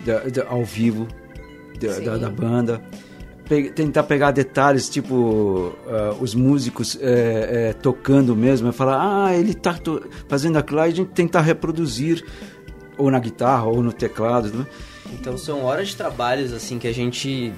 da- 0.04 0.20
da- 0.20 0.46
ao 0.48 0.64
vivo 0.64 1.06
da, 1.80 1.98
da, 2.00 2.16
da 2.18 2.30
banda, 2.30 2.82
tentar 3.74 4.02
pegar 4.02 4.30
detalhes, 4.32 4.88
tipo 4.90 5.72
ah, 5.86 6.14
os 6.20 6.34
músicos 6.34 6.98
eh, 7.00 7.70
eh, 7.70 7.72
tocando 7.72 8.34
mesmo, 8.36 8.68
e 8.68 8.72
falar, 8.72 9.26
ah, 9.26 9.34
ele 9.36 9.54
tá 9.54 9.78
fazendo 10.28 10.58
aquilo 10.58 10.78
lá, 10.80 10.88
e 10.88 10.92
a 10.92 10.94
gente 10.94 11.10
tentar 11.12 11.40
reproduzir 11.42 12.24
ou 12.98 13.10
na 13.12 13.18
guitarra 13.20 13.64
ou 13.66 13.80
no 13.82 13.92
teclado. 13.92 14.48
né? 14.52 14.66
Então 15.12 15.36
são 15.38 15.62
horas 15.64 15.88
de 15.88 15.96
trabalhos 15.96 16.52
assim 16.52 16.78
que 16.78 16.86
a 16.88 16.92
gente 16.94 17.52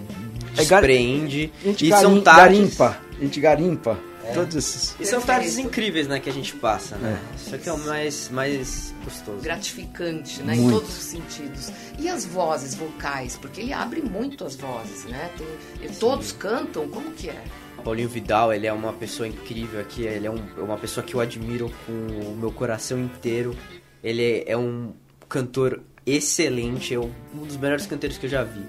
É 0.56 0.64
gar- 0.64 0.80
despreende 0.80 1.52
A 1.62 1.66
gente 1.68 1.86
e 1.86 1.88
garim- 1.88 2.02
são 2.02 2.20
tardes 2.20 2.58
garimpa, 2.58 2.98
a 3.18 3.20
gente 3.22 3.40
garimpa 3.40 3.98
todos 4.34 4.54
esses. 4.56 4.94
e 5.00 5.04
são 5.06 5.20
tardes 5.20 5.58
incríveis, 5.58 6.06
né, 6.06 6.20
que 6.20 6.30
a 6.30 6.32
gente 6.32 6.54
passa, 6.56 6.96
né? 6.96 7.18
Isso 7.36 7.54
aqui 7.54 7.68
é 7.68 7.72
o 7.72 7.78
mais 7.78 8.28
mais 8.30 8.94
gostoso. 9.04 9.42
gratificante, 9.42 10.42
né? 10.42 10.54
Em 10.56 10.60
Muito. 10.60 10.80
todos 10.80 10.96
os 10.96 11.04
sentidos. 11.04 11.72
E 11.98 12.08
as 12.08 12.24
vozes 12.24 12.74
vocais, 12.74 13.36
porque 13.36 13.60
ele 13.60 13.72
abre 13.72 14.00
muito 14.02 14.44
as 14.44 14.54
vozes, 14.56 15.04
né? 15.06 15.30
Tem- 15.36 15.88
e 15.88 15.92
todos 15.94 16.32
cantam, 16.32 16.88
como 16.88 17.10
que 17.12 17.28
é? 17.28 17.42
Paulinho 17.84 18.08
Vidal, 18.10 18.52
ele 18.52 18.66
é 18.66 18.72
uma 18.72 18.92
pessoa 18.92 19.26
incrível 19.26 19.80
aqui, 19.80 20.02
ele 20.02 20.26
é 20.26 20.30
um- 20.30 20.44
uma 20.58 20.76
pessoa 20.76 21.02
que 21.04 21.14
eu 21.14 21.20
admiro 21.20 21.72
com 21.86 21.92
o 21.92 22.36
meu 22.38 22.52
coração 22.52 22.98
inteiro. 22.98 23.56
Ele 24.04 24.44
é 24.46 24.56
um 24.56 24.92
cantor 25.28 25.80
excelente, 26.16 26.94
é 26.94 26.98
um 26.98 27.10
dos 27.46 27.56
melhores 27.56 27.86
cantores 27.86 28.18
que 28.18 28.26
eu 28.26 28.30
já 28.30 28.44
vi. 28.44 28.64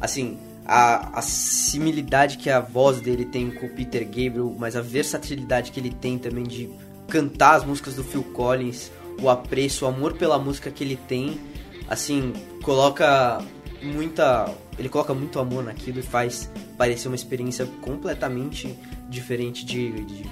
Assim, 0.00 0.38
a, 0.64 1.18
a 1.18 1.22
similidade 1.22 2.38
que 2.38 2.50
a 2.50 2.60
voz 2.60 3.00
dele 3.00 3.24
tem 3.24 3.50
com 3.50 3.66
o 3.66 3.70
Peter 3.70 4.04
Gabriel, 4.04 4.54
mas 4.58 4.74
a 4.74 4.80
versatilidade 4.80 5.70
que 5.70 5.78
ele 5.78 5.90
tem 5.90 6.18
também 6.18 6.44
de 6.44 6.68
cantar 7.08 7.54
as 7.54 7.64
músicas 7.64 7.94
do 7.94 8.02
Phil 8.02 8.24
Collins, 8.24 8.90
o 9.20 9.30
apreço, 9.30 9.84
o 9.84 9.88
amor 9.88 10.14
pela 10.14 10.38
música 10.38 10.70
que 10.70 10.82
ele 10.82 10.96
tem, 10.96 11.40
assim, 11.88 12.32
coloca 12.62 13.42
muita. 13.82 14.52
Ele 14.78 14.88
coloca 14.88 15.14
muito 15.14 15.38
amor 15.38 15.64
naquilo 15.64 16.00
e 16.00 16.02
faz 16.02 16.50
parecer 16.76 17.08
uma 17.08 17.14
experiência 17.14 17.66
completamente 17.80 18.76
diferente 19.08 19.64
de, 19.64 20.04
de, 20.04 20.22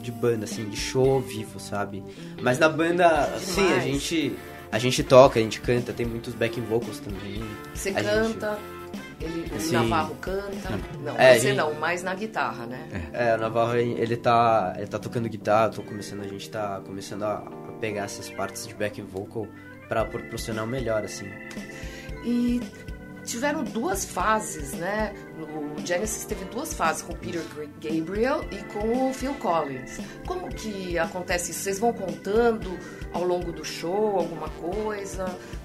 de 0.00 0.10
banda, 0.10 0.44
assim, 0.44 0.68
de 0.68 0.76
show 0.76 1.12
ao 1.12 1.20
vivo, 1.20 1.60
sabe? 1.60 2.02
Mas 2.42 2.58
na 2.58 2.68
banda, 2.68 3.38
sim, 3.38 3.72
a 3.72 3.80
gente. 3.80 4.34
A 4.70 4.78
gente 4.78 5.02
toca, 5.02 5.38
a 5.38 5.42
gente 5.42 5.60
canta, 5.60 5.92
tem 5.92 6.04
muitos 6.06 6.34
backing 6.34 6.62
vocals 6.62 6.98
também. 7.00 7.42
Você 7.74 7.90
A 7.90 8.02
canta, 8.02 8.58
Ele, 9.20 9.50
o 9.56 9.60
Sim. 9.60 9.72
Navarro 9.72 10.14
canta. 10.16 10.70
Não, 11.02 11.16
É, 11.18 11.34
você 11.38 11.48
gente- 11.48 11.56
não, 11.56 11.72
mais 11.74 12.02
na 12.02 12.14
guitarra, 12.14 12.66
né? 12.66 12.86
É, 13.12 13.34
o 13.34 13.38
Navarro, 13.38 13.74
ele 13.76 14.16
tá, 14.16 14.74
ele 14.76 14.86
tá 14.88 14.98
tocando 14.98 15.28
guitarra, 15.28 15.70
tô 15.70 15.82
começando, 15.82 16.20
a 16.22 16.28
gente 16.28 16.50
tá 16.50 16.80
começando 16.84 17.22
a, 17.22 17.34
a 17.38 17.72
pegar 17.80 18.02
essas 18.04 18.28
partes 18.30 18.66
de 18.66 18.74
back 18.74 19.00
vocal 19.00 19.46
pra 19.88 20.04
proporcionar 20.04 20.64
o 20.64 20.66
melhor, 20.66 21.02
assim. 21.04 21.26
E 22.24 22.60
tiveram 23.24 23.64
duas 23.64 24.04
fases, 24.04 24.72
né? 24.74 25.12
O 25.38 25.84
Genesis 25.86 26.24
teve 26.24 26.44
duas 26.46 26.74
fases 26.74 27.02
com 27.02 27.12
o 27.12 27.16
Peter 27.16 27.42
Gabriel 27.82 28.44
e 28.52 28.62
com 28.72 29.08
o 29.10 29.14
Phil 29.14 29.34
Collins. 29.34 29.98
Como 30.26 30.48
que 30.48 30.98
acontece 30.98 31.50
isso? 31.52 31.60
Vocês 31.60 31.78
vão 31.78 31.92
contando 31.92 32.76
ao 33.16 33.24
longo 33.24 33.52
do 33.52 33.64
show 33.64 34.16
alguma 34.18 34.48
coisa? 34.48 35.24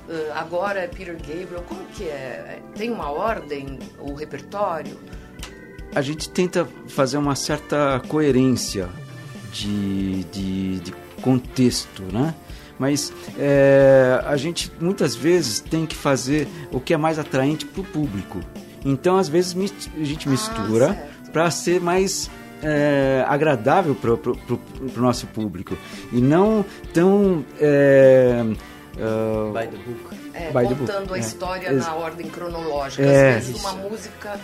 Ah, 0.10 0.39
agora 0.39 0.79
é 0.79 0.88
Peter 0.88 1.15
Gabriel. 1.15 1.63
Como 1.67 1.86
que 1.88 2.05
é? 2.05 2.60
Tem 2.75 2.89
uma 2.89 3.12
ordem 3.12 3.79
o 4.00 4.13
repertório? 4.13 4.98
a 5.93 6.01
gente 6.01 6.29
tenta 6.29 6.67
fazer 6.88 7.17
uma 7.17 7.36
certa 7.36 8.01
coerência 8.08 8.89
de, 9.51 10.24
de, 10.25 10.79
de 10.79 10.93
contexto, 11.22 12.03
né? 12.03 12.34
Mas 12.79 13.13
é, 13.38 14.20
a 14.25 14.36
gente 14.38 14.72
muitas 14.79 15.13
vezes 15.13 15.60
tem 15.60 15.86
que 15.86 15.96
fazer 15.96 16.48
o 16.72 16.79
que 16.79 16.93
é 16.93 16.98
mais 16.98 17.20
atraente 17.20 17.65
para 17.65 17.81
o 17.81 17.84
público. 17.84 18.39
Então, 18.84 19.17
às 19.17 19.29
vezes, 19.29 19.55
a 19.96 20.03
gente 20.03 20.27
mistura 20.27 20.88
certo. 20.88 21.31
para 21.31 21.51
ser 21.51 21.79
mais 21.79 22.31
é, 22.62 23.25
agradável 23.27 23.96
para 23.96 24.13
o 24.13 24.60
nosso 24.98 25.27
público. 25.27 25.77
E 26.12 26.22
não 26.22 26.65
tão. 26.94 27.46
É, 27.60 28.44
ah, 29.00 29.51
By 29.53 29.68
the 29.68 29.77
book. 29.84 30.15
É, 30.34 30.51
By 30.51 30.68
the 30.68 30.75
book, 30.75 30.80
contando 30.80 31.13
a 31.13 31.18
é. 31.18 31.20
história 31.20 31.72
na 31.72 31.96
ordem 31.96 32.27
cronológica. 32.27 33.03
É, 33.03 33.30
Às 33.38 33.46
vezes 33.46 33.58
isso. 33.58 33.68
uma 33.68 33.89
música, 33.89 34.39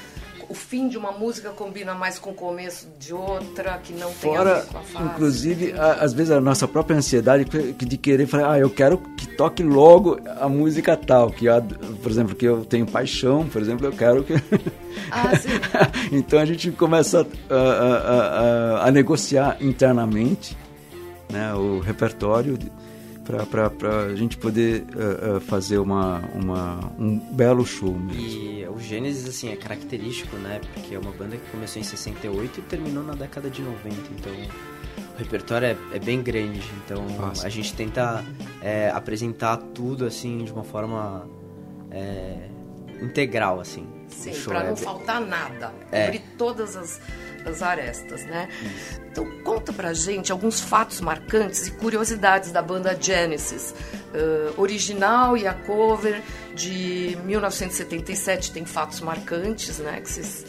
o 0.50 0.54
fim 0.54 0.88
de 0.88 0.98
uma 0.98 1.12
música 1.12 1.50
combina 1.50 1.94
mais 1.94 2.18
com 2.18 2.30
o 2.30 2.34
começo 2.34 2.88
de 3.00 3.14
outra, 3.14 3.78
que 3.84 3.92
não 3.94 4.12
tem 4.14 4.32
a 4.34 4.38
Fora, 4.38 4.56
ver 4.62 4.66
com 4.68 4.78
a 4.78 4.82
fase. 4.82 5.06
inclusive, 5.06 5.74
a- 5.74 5.94
às 5.96 6.14
vezes 6.14 6.32
a 6.32 6.40
nossa 6.40 6.68
própria 6.68 6.96
ansiedade 6.98 7.46
de 7.46 7.98
querer 7.98 8.26
falar, 8.28 8.54
ah, 8.54 8.60
eu 8.60 8.70
quero 8.70 8.98
que 9.18 9.28
toque 9.36 9.62
logo 9.62 10.20
a 10.40 10.48
música 10.48 10.96
tal, 10.96 11.30
que 11.32 11.50
a- 11.50 11.62
por 12.02 12.12
exemplo, 12.12 12.34
que 12.36 12.46
eu 12.46 12.64
tenho 12.64 12.86
paixão, 12.86 13.46
por 13.48 13.62
exemplo, 13.62 13.86
eu 13.86 13.92
quero 13.92 14.24
que 14.24 14.34
Ah, 15.12 15.36
sim. 15.38 15.50
então 16.12 16.40
a 16.40 16.46
gente 16.46 16.72
começa 16.72 17.28
a, 17.50 17.54
a- 17.54 17.58
a- 17.58 18.42
a- 18.84 18.88
a 18.88 18.92
negociar 18.92 19.58
internamente, 19.60 20.58
né, 21.30 21.54
o 21.54 21.80
repertório 21.80 22.58
para 23.28 24.06
a 24.06 24.16
gente 24.16 24.38
poder 24.38 24.86
ah, 24.96 25.38
ah, 25.38 25.40
fazer 25.42 25.78
uma, 25.78 26.20
uma, 26.34 26.80
um 26.98 27.18
belo 27.18 27.66
show 27.66 27.94
mesmo. 27.94 28.22
E 28.22 28.66
o 28.68 28.80
Gênesis, 28.80 29.28
assim, 29.28 29.50
é 29.52 29.56
característico, 29.56 30.36
né? 30.38 30.62
Porque 30.74 30.96
é 30.96 31.00
uma 31.00 31.12
banda 31.12 31.36
que 31.36 31.52
começou 31.52 31.82
em 31.82 31.86
68 31.86 32.60
e 32.60 32.64
terminou 32.64 33.04
na 33.04 33.14
década 33.14 33.50
de 33.50 33.62
90. 33.62 33.96
Então, 34.18 34.32
o 35.16 35.18
repertório 35.18 35.68
é, 35.68 35.78
é 35.94 36.00
bem 36.00 36.22
grande. 36.22 36.64
Então, 36.86 37.06
Nossa. 37.18 37.46
a 37.46 37.50
gente 37.50 37.74
tenta 37.74 38.24
é, 38.62 38.90
apresentar 38.90 39.58
tudo, 39.58 40.06
assim, 40.06 40.44
de 40.44 40.52
uma 40.52 40.64
forma 40.64 41.28
é, 41.92 42.50
integral, 43.02 43.60
assim. 43.60 43.97
Sim, 44.10 44.32
pra 44.46 44.60
é 44.62 44.68
não 44.68 44.74
bem- 44.76 44.84
faltar 44.84 45.22
nada. 45.22 45.74
É. 45.92 46.06
Cobrir 46.06 46.22
todas 46.38 46.76
as, 46.76 47.00
as 47.46 47.62
arestas, 47.62 48.24
né? 48.26 48.48
Então 49.12 49.26
conta 49.44 49.72
pra 49.74 49.94
gente 49.94 50.32
alguns 50.32 50.60
fatos 50.60 51.02
marcantes 51.02 51.68
e 51.68 51.72
curiosidades 51.72 52.52
da 52.52 52.62
banda 52.62 52.98
Genesis. 53.00 53.74
Ah, 54.14 54.54
original 54.58 55.36
e 55.38 55.46
a 55.48 55.54
cover 55.54 56.22
de 56.56 57.18
1977 57.26 58.52
tem 58.52 58.66
fatos 58.66 59.02
marcantes, 59.02 59.80
né? 59.80 60.00
Que 60.02 60.10
vocês 60.12 60.46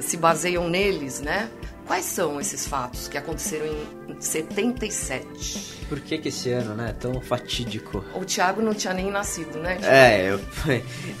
se 0.00 0.16
baseiam 0.16 0.68
neles, 0.68 1.20
né? 1.20 1.48
Quais 1.88 2.04
são 2.04 2.38
esses 2.40 2.66
fatos 2.68 3.08
que 3.08 3.18
aconteceram 3.18 3.66
em 3.66 4.14
77? 4.20 5.86
Por 5.88 5.98
que 6.00 6.18
que 6.18 6.28
esse 6.28 6.50
ano, 6.52 6.74
né, 6.74 6.90
é 6.90 6.92
tão 6.92 7.20
fatídico? 7.20 8.04
O 8.14 8.24
Thiago 8.24 8.60
não 8.60 8.74
tinha 8.74 8.92
nem 8.92 9.10
nascido, 9.10 9.58
né? 9.58 9.76
Thiago? 9.76 9.94
É, 9.94 10.30
eu, 10.30 10.40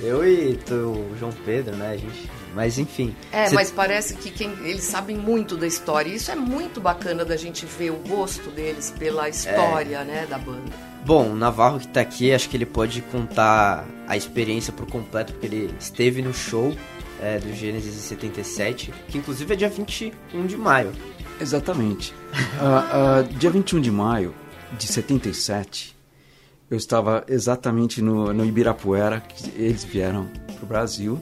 eu 0.06 0.28
e 0.28 0.56
tu- 0.56 0.74
o 0.74 1.16
João 1.18 1.32
Pedro, 1.44 1.74
né, 1.74 1.92
a 1.92 1.96
gente... 1.96 2.30
Mas, 2.54 2.78
enfim. 2.78 3.14
É, 3.32 3.46
Cê- 3.46 3.54
mas 3.54 3.70
parece 3.70 4.14
que 4.14 4.30
quem, 4.30 4.50
eles 4.64 4.84
sabem 4.84 5.16
muito 5.16 5.56
da 5.56 5.66
história. 5.66 6.10
E 6.10 6.14
isso 6.16 6.30
é 6.30 6.34
muito 6.36 6.80
bacana 6.80 7.24
da 7.24 7.36
gente 7.36 7.64
ver 7.66 7.90
o 7.90 7.96
gosto 8.06 8.50
deles 8.50 8.92
pela 8.98 9.28
história, 9.28 10.02
né, 10.04 10.26
da 10.28 10.38
banda. 10.38 10.70
Bom, 11.04 11.30
o 11.30 11.34
Navarro 11.34 11.78
que 11.80 11.88
tá 11.88 12.00
aqui, 12.00 12.32
acho 12.32 12.48
que 12.48 12.56
ele 12.56 12.66
pode 12.66 13.00
contar 13.02 13.86
a 14.06 14.16
experiência 14.16 14.72
por 14.72 14.86
completo, 14.86 15.32
porque 15.32 15.46
ele 15.46 15.74
esteve 15.78 16.20
no 16.20 16.34
show 16.34 16.76
é, 17.20 17.38
do 17.38 17.52
Gênesis 17.52 17.96
em 17.96 18.00
77, 18.00 18.92
que 19.08 19.18
inclusive 19.18 19.52
é 19.52 19.56
dia 19.56 19.68
21 19.68 20.46
de 20.46 20.56
maio. 20.56 20.92
Exatamente. 21.40 22.14
Ah, 22.60 23.20
ah, 23.20 23.22
dia 23.22 23.50
21 23.50 23.80
de 23.80 23.90
maio 23.90 24.34
de 24.76 24.86
77, 24.86 25.96
eu 26.70 26.76
estava 26.76 27.24
exatamente 27.26 28.02
no, 28.02 28.32
no 28.34 28.44
Ibirapuera, 28.44 29.22
eles 29.56 29.82
vieram 29.82 30.28
para 30.46 30.64
o 30.64 30.66
Brasil. 30.66 31.18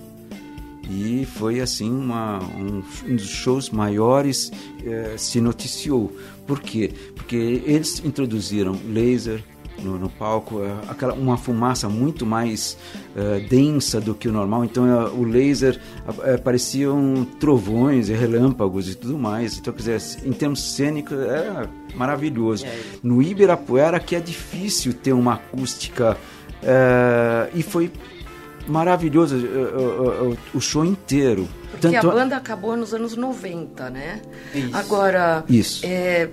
E 0.88 1.26
foi 1.26 1.60
assim 1.60 1.90
uma, 1.90 2.42
um, 2.42 2.82
um 3.06 3.16
dos 3.16 3.28
shows 3.28 3.70
maiores 3.70 4.50
eh, 4.84 5.14
se 5.16 5.40
noticiou. 5.40 6.16
Por 6.46 6.60
quê? 6.60 6.92
Porque 7.16 7.36
eles 7.66 8.00
introduziram 8.04 8.78
laser 8.88 9.42
no, 9.82 9.98
no 9.98 10.08
palco, 10.08 10.62
eh, 10.62 10.74
aquela, 10.88 11.12
uma 11.14 11.36
fumaça 11.36 11.88
muito 11.88 12.24
mais 12.24 12.76
eh, 13.14 13.40
densa 13.48 14.00
do 14.00 14.14
que 14.14 14.28
o 14.28 14.32
normal. 14.32 14.64
Então 14.64 14.86
eh, 14.86 15.08
o 15.10 15.22
laser 15.24 15.80
eh, 16.24 16.36
pareciam 16.36 17.26
trovões 17.38 18.08
e 18.08 18.12
relâmpagos 18.14 18.88
e 18.90 18.94
tudo 18.94 19.18
mais. 19.18 19.58
Então, 19.58 19.72
quer 19.72 19.78
dizer, 19.96 20.26
em 20.26 20.32
termos 20.32 20.60
cênicos, 20.74 21.18
era 21.18 21.68
maravilhoso. 21.94 22.64
É. 22.66 22.78
No 23.02 23.22
Ibirapuera, 23.22 24.00
que 24.00 24.16
é 24.16 24.20
difícil 24.20 24.92
ter 24.94 25.12
uma 25.12 25.34
acústica. 25.34 26.16
e 27.54 27.62
foi 27.62 27.90
maravilhoso 28.66 29.36
o 30.54 30.60
show 30.60 30.84
inteiro. 30.84 31.48
Porque 31.70 31.88
Tanto- 31.90 32.10
a 32.10 32.14
banda 32.14 32.36
acabou 32.36 32.76
nos 32.76 32.94
anos 32.94 33.16
90, 33.16 33.90
né? 33.90 34.20
Isso. 34.54 34.76
Agora, 34.76 35.44
Isso. 35.48 35.84
É, 35.84 36.28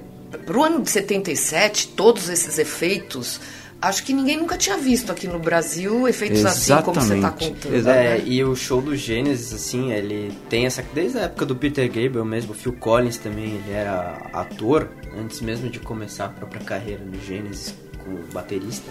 pro 0.45 0.63
ano 0.63 0.81
de 0.81 0.89
77, 0.89 1.89
todos 1.89 2.29
esses 2.29 2.57
efeitos, 2.57 3.39
acho 3.81 4.03
que 4.03 4.13
ninguém 4.13 4.37
nunca 4.37 4.57
tinha 4.57 4.77
visto 4.77 5.11
aqui 5.11 5.27
no 5.27 5.39
Brasil 5.39 6.07
efeitos 6.07 6.45
assim 6.45 6.75
como 6.81 7.01
você 7.01 7.15
está 7.15 7.27
Exatamente. 7.27 7.67
contando. 7.67 7.89
É, 7.89 8.17
né? 8.17 8.23
e 8.25 8.43
o 8.43 8.55
show 8.55 8.81
do 8.81 8.95
Gênesis, 8.95 9.53
assim, 9.53 9.91
ele 9.91 10.31
tem 10.49 10.65
essa. 10.65 10.83
Desde 10.93 11.17
a 11.17 11.21
época 11.23 11.45
do 11.45 11.55
Peter 11.55 11.87
Gabriel 11.87 12.25
mesmo, 12.25 12.51
o 12.51 12.55
Phil 12.55 12.73
Collins 12.73 13.17
também, 13.17 13.55
ele 13.55 13.71
era 13.71 14.29
ator, 14.33 14.89
antes 15.17 15.41
mesmo 15.41 15.69
de 15.69 15.79
começar 15.79 16.25
a 16.25 16.29
própria 16.29 16.61
carreira 16.61 17.03
no 17.03 17.19
Gênesis 17.21 17.73
como 18.03 18.19
baterista. 18.33 18.89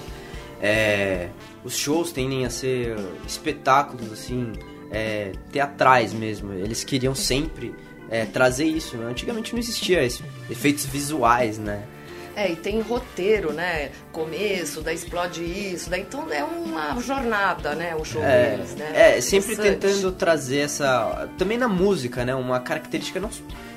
É, 0.61 1.29
os 1.65 1.75
shows 1.77 2.13
tendem 2.13 2.45
a 2.45 2.51
ser 2.51 2.97
espetáculos, 3.27 4.13
assim, 4.13 4.53
é, 4.93 5.33
teatrais 5.51 6.13
mesmo. 6.13 6.53
Eles 6.53 6.85
queriam 6.85 7.15
sempre 7.15 7.75
é, 8.13 8.27
trazer 8.27 8.67
isso. 8.67 8.97
né? 8.99 9.11
Antigamente 9.11 9.53
não 9.55 9.59
existia 9.59 10.05
esse, 10.05 10.23
efeitos 10.51 10.85
visuais, 10.85 11.57
né? 11.59 11.83
É, 12.37 12.51
e 12.51 12.57
tem 12.57 12.81
roteiro, 12.81 13.53
né? 13.53 13.91
Começo, 14.11 14.81
daí 14.81 14.95
explode 14.95 15.43
isso, 15.43 15.91
daí 15.91 16.01
então 16.03 16.31
é 16.33 16.43
uma 16.45 16.99
jornada, 17.01 17.75
né? 17.75 17.95
O 17.95 18.05
show 18.05 18.23
É, 18.23 18.51
deles, 18.57 18.75
né? 18.75 19.17
é, 19.17 19.21
sempre 19.21 19.57
tentando 19.57 20.13
trazer 20.13 20.59
essa. 20.59 21.29
Também 21.37 21.59
na 21.59 21.69
música, 21.69 22.25
né? 22.25 22.35
Uma 22.35 22.61
característica 22.61 23.19
não, 23.21 23.31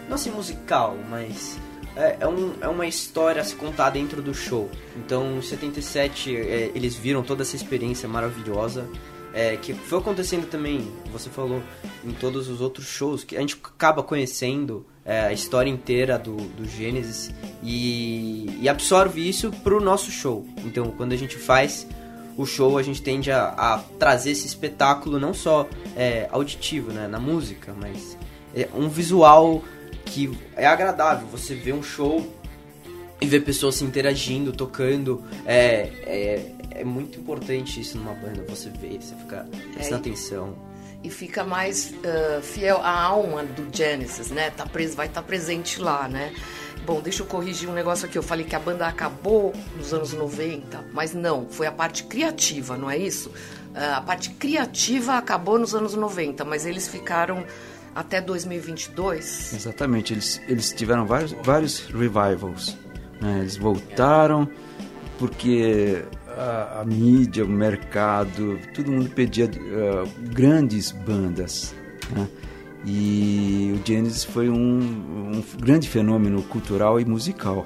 não 0.08 0.16
assim 0.16 0.32
musical, 0.32 0.98
mas. 1.10 1.58
É, 1.98 2.18
é, 2.22 2.28
um, 2.28 2.54
é 2.60 2.68
uma 2.68 2.86
história 2.86 3.42
a 3.42 3.46
se 3.46 3.56
contar 3.56 3.90
dentro 3.90 4.22
do 4.22 4.34
show. 4.34 4.70
Então, 4.98 5.38
em 5.38 5.42
77, 5.42 6.36
é, 6.36 6.72
eles 6.76 6.94
viram 6.94 7.24
toda 7.24 7.42
essa 7.42 7.56
experiência 7.56 8.08
maravilhosa. 8.08 8.86
É, 9.36 9.58
que 9.58 9.74
foi 9.74 10.00
acontecendo 10.00 10.48
também, 10.48 10.90
você 11.12 11.30
falou, 11.30 11.62
em 12.06 12.12
todos 12.14 12.48
os 12.48 12.62
outros 12.62 12.88
shows, 12.88 13.26
que 13.26 13.36
a 13.36 13.42
gente 13.42 13.60
acaba 13.62 14.02
conhecendo 14.02 14.86
é, 15.04 15.26
a 15.26 15.34
história 15.34 15.70
inteira 15.70 16.18
do, 16.18 16.38
do 16.38 16.66
Gênesis 16.66 17.32
e, 17.62 18.58
e 18.62 18.70
absorve 18.70 19.28
isso 19.28 19.52
pro 19.52 19.82
nosso 19.82 20.10
show. 20.10 20.48
Então, 20.64 20.86
quando 20.92 21.12
a 21.12 21.18
gente 21.18 21.38
faz 21.38 21.86
o 22.38 22.46
show, 22.46 22.78
a 22.78 22.84
gente 22.84 23.02
tende 23.02 23.30
a, 23.30 23.50
a 23.50 23.84
trazer 24.00 24.32
esse 24.32 24.48
espetáculo 24.48 25.20
não 25.20 25.34
só 25.34 25.68
é, 25.98 26.30
auditivo, 26.32 26.94
né, 26.94 27.06
na 27.06 27.20
música, 27.20 27.76
mas 27.78 28.18
é 28.56 28.70
um 28.74 28.88
visual 28.88 29.62
que 30.06 30.32
é 30.56 30.66
agradável. 30.66 31.28
Você 31.28 31.54
vê 31.56 31.74
um 31.74 31.84
show 31.84 32.26
e 33.22 33.26
ver 33.26 33.42
pessoas 33.42 33.76
se 33.76 33.84
interagindo, 33.84 34.52
tocando, 34.52 35.24
é, 35.46 35.90
é, 36.06 36.52
é 36.72 36.84
muito 36.84 37.20
importante 37.20 37.80
isso 37.80 37.98
numa 37.98 38.14
banda. 38.14 38.44
Você 38.50 38.70
vê, 38.70 38.98
você 39.00 39.16
fica 39.16 39.48
prestando 39.74 39.96
É, 39.96 40.00
atenção. 40.00 40.56
E 41.04 41.10
fica 41.10 41.44
mais 41.44 41.94
ah, 42.04 42.42
fiel 42.42 42.78
à 42.82 43.00
alma 43.02 43.44
do 43.44 43.68
Genesis, 43.76 44.30
né? 44.32 44.50
Tá 44.50 44.66
pres 44.66 44.96
vai 44.96 45.08
estar 45.08 45.22
presente 45.22 45.80
lá, 45.82 46.08
né? 46.08 46.34
Bom, 46.86 47.00
deixa 47.02 47.24
eu 47.24 47.26
corrigir 47.28 47.70
um 47.70 47.74
negócio 47.74 48.06
aqui. 48.06 48.18
Eu 48.18 48.24
falei 48.24 48.46
que 48.46 48.56
a 48.56 48.60
banda 48.60 48.86
acabou 48.86 49.54
nos 49.78 49.94
anos 49.94 50.14
90, 50.14 50.86
mas 50.94 51.14
não, 51.14 51.48
foi 51.50 51.66
a 51.68 51.72
parte 51.72 52.04
criativa, 52.04 52.78
não 52.78 52.90
é 52.90 52.98
isso? 52.98 53.32
Ah, 53.74 53.98
A 53.98 54.02
parte 54.02 54.30
criativa 54.32 55.14
acabou 55.14 55.58
nos 55.58 55.74
anos 55.74 55.94
90, 55.96 56.44
mas 56.44 56.66
eles 56.66 56.88
ficaram 56.88 57.46
até 57.94 58.20
2022. 58.22 59.54
Exatamente, 59.54 60.14
eles, 60.14 60.42
eles 60.48 60.72
tiveram 60.74 61.06
vários, 61.06 61.32
vários 61.44 61.80
revivals. 61.86 62.76
Né? 63.22 63.40
Eles 63.40 63.58
voltaram 63.58 64.48
porque 65.18 66.04
a, 66.28 66.82
a 66.82 66.86
mídia, 66.86 67.46
o 67.46 67.48
mercado, 67.48 68.60
todo 68.74 68.92
mundo 68.92 69.10
pedia 69.10 69.46
eh, 69.46 70.04
grandes 70.32 70.92
bandas. 70.92 71.74
né? 72.12 72.28
E 72.86 73.74
o 73.82 73.88
Genesis 73.88 74.24
foi 74.24 74.50
um, 74.50 74.56
um 75.36 75.44
grande 75.60 75.88
fenômeno 75.90 76.44
cultural 76.44 77.00
e 77.00 77.06
musical. 77.06 77.66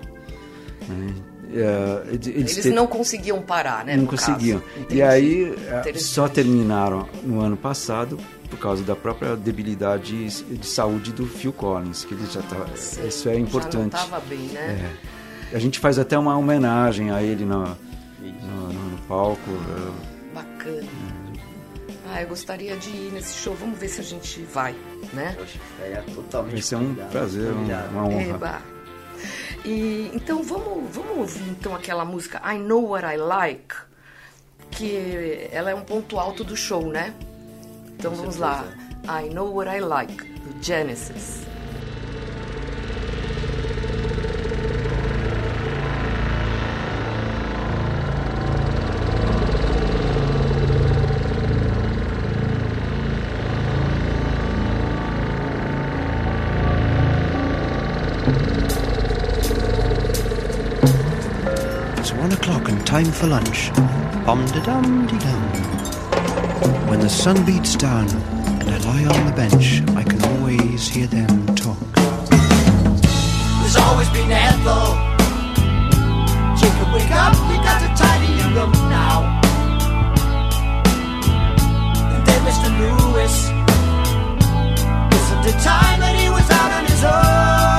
né? 0.88 1.14
Eh, 1.52 2.04
eles 2.12 2.28
Eles 2.28 2.56
te- 2.62 2.70
não 2.70 2.86
conseguiam 2.88 3.42
parar, 3.42 3.84
né? 3.84 3.98
não 3.98 4.06
conseguiam. 4.06 4.62
E 4.90 5.02
aí 5.02 5.52
eh, 5.86 5.94
só 5.96 6.28
terminaram 6.30 7.10
no 7.24 7.42
ano 7.42 7.58
passado 7.58 8.18
por 8.50 8.60
causa 8.60 8.84
da 8.84 8.96
própria 8.96 9.36
debilidade 9.36 10.28
de 10.30 10.66
saúde 10.66 11.12
do 11.12 11.26
Phil 11.26 11.52
Collins, 11.54 12.04
que 12.06 12.14
ele 12.14 12.26
já 12.32 12.42
tá, 12.44 12.66
isso 13.08 13.28
é 13.30 13.38
importante. 13.38 13.96
Já 13.98 14.06
não 14.08 14.20
bem, 14.22 14.40
né? 14.48 14.94
É. 15.06 15.19
A 15.54 15.60
gente 15.60 15.80
faz 15.80 15.98
até 15.98 16.18
uma 16.18 16.38
homenagem 16.38 17.12
a 17.12 17.22
ele 17.24 17.44
no, 17.46 17.64
no, 17.64 18.74
no- 18.74 18.90
no 18.92 18.98
palco. 19.08 19.40
eh, 19.50 20.34
Bacana. 20.34 20.88
Ah, 22.12 22.22
eu 22.22 22.28
gostaria 22.28 22.76
de 22.78 22.90
ir 22.90 23.12
nesse 23.14 23.36
show. 23.38 23.56
Vamos 23.56 23.78
ver 23.80 23.88
se 23.88 24.02
a 24.02 24.04
gente 24.04 24.42
vai, 24.44 24.76
né? 25.14 25.36
Poxa, 25.38 25.60
é 25.82 26.04
totalmente 26.14 26.54
Vai 26.54 26.62
ser 26.62 26.76
um 26.76 26.80
convidado, 26.86 27.10
prazer, 27.12 27.54
convidado. 27.54 27.90
uma 27.94 28.06
honra. 28.06 28.22
Eba. 28.24 28.62
E 29.66 30.12
então 30.14 30.42
vamos, 30.44 30.90
vamos 30.96 31.18
ouvir 31.18 31.50
então 31.50 31.76
aquela 31.76 32.06
música 32.06 32.42
I 32.52 32.58
Know 32.58 32.90
What 32.92 33.06
I 33.06 33.18
Like, 33.18 33.76
que 34.72 35.50
ela 35.52 35.70
é 35.72 35.76
um 35.76 35.82
ponto 35.82 36.18
alto 36.20 36.44
do 36.44 36.56
show, 36.56 36.88
né? 36.88 37.14
Então 37.98 38.12
Com 38.12 38.18
vamos 38.18 38.36
certeza. 38.36 38.66
lá. 39.08 39.22
I 39.22 39.30
Know 39.34 39.54
What 39.54 39.70
I 39.76 39.82
Like, 39.82 40.14
do 40.16 40.64
Genesis. 40.64 41.42
O'clock 62.50 62.70
and 62.70 62.86
time 62.86 63.12
for 63.12 63.28
lunch. 63.28 63.72
Bum 64.26 64.44
de 64.48 64.62
dum 64.62 65.06
de 65.08 65.18
dum. 65.20 65.42
When 66.90 67.00
the 67.00 67.10
sun 67.10 67.46
beats 67.46 67.76
down 67.76 68.08
and 68.60 68.70
I 68.70 68.78
lie 68.90 69.06
on 69.06 69.26
the 69.28 69.34
bench, 69.36 69.84
I 69.96 70.04
can 70.04 70.22
always 70.32 70.88
hear 70.88 71.08
them 71.08 71.46
talk. 71.56 71.78
There's 73.60 73.76
always 73.76 74.10
been 74.10 74.32
Ethel. 74.32 74.88
Jacob, 76.60 76.94
wake 76.94 77.12
up, 77.12 77.36
you 77.52 77.58
got 77.70 77.80
to 77.86 77.90
tidy 78.02 78.32
your 78.40 78.52
room 78.58 78.74
now. 78.90 79.40
And 82.14 82.22
then 82.28 82.42
Mr. 82.50 82.70
Lewis. 82.80 83.36
Isn't 85.20 85.46
it 85.52 85.62
time 85.64 86.00
that 86.00 86.16
he 86.20 86.30
was 86.30 86.50
out 86.50 86.72
on 86.72 86.86
his 86.86 87.04
own? 87.04 87.79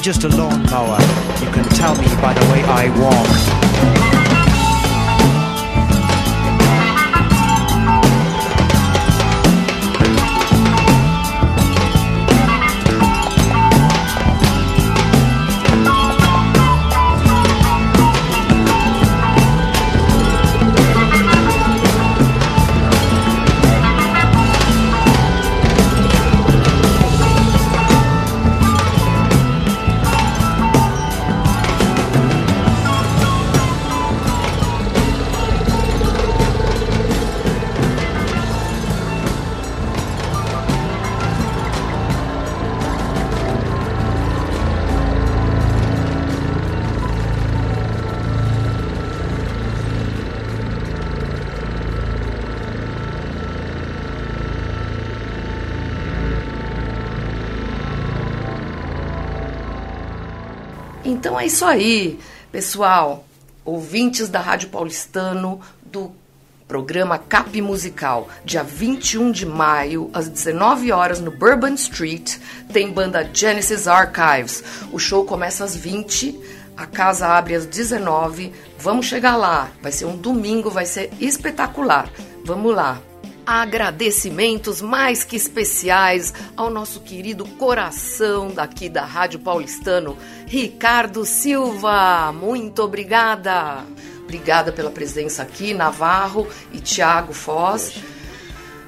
Just 0.00 0.24
a 0.24 0.28
lawnmower. 0.28 0.98
You 1.40 1.50
can 1.52 1.64
tell 1.74 1.94
me 1.94 2.06
by 2.22 2.32
the 2.32 2.40
way 2.52 2.62
I 2.64 2.88
walk. 3.00 3.59
É 61.40 61.46
isso 61.46 61.64
aí, 61.64 62.18
pessoal, 62.52 63.24
ouvintes 63.64 64.28
da 64.28 64.40
Rádio 64.40 64.68
Paulistano 64.68 65.58
do 65.82 66.12
programa 66.68 67.16
Cap 67.16 67.58
Musical, 67.62 68.28
dia 68.44 68.62
21 68.62 69.32
de 69.32 69.46
maio, 69.46 70.10
às 70.12 70.28
19 70.28 70.92
horas 70.92 71.18
no 71.18 71.30
Bourbon 71.30 71.72
Street, 71.72 72.36
tem 72.74 72.92
banda 72.92 73.26
Genesis 73.32 73.88
Archives. 73.88 74.62
O 74.92 74.98
show 74.98 75.24
começa 75.24 75.64
às 75.64 75.74
20, 75.74 76.38
a 76.76 76.84
casa 76.84 77.26
abre 77.28 77.54
às 77.54 77.64
19. 77.64 78.52
Vamos 78.78 79.06
chegar 79.06 79.34
lá, 79.34 79.70
vai 79.80 79.92
ser 79.92 80.04
um 80.04 80.18
domingo, 80.18 80.68
vai 80.68 80.84
ser 80.84 81.10
espetacular. 81.18 82.10
Vamos 82.44 82.74
lá. 82.74 83.00
Agradecimentos 83.46 84.80
mais 84.80 85.24
que 85.24 85.36
especiais 85.36 86.32
ao 86.56 86.70
nosso 86.70 87.00
querido 87.00 87.44
coração 87.44 88.52
daqui 88.52 88.88
da 88.88 89.04
Rádio 89.04 89.40
Paulistano, 89.40 90.16
Ricardo 90.46 91.24
Silva. 91.24 92.32
Muito 92.32 92.82
obrigada. 92.82 93.84
Obrigada 94.22 94.70
pela 94.70 94.90
presença 94.90 95.42
aqui, 95.42 95.74
Navarro 95.74 96.46
e 96.72 96.78
Tiago 96.78 97.32
Foz. 97.32 97.94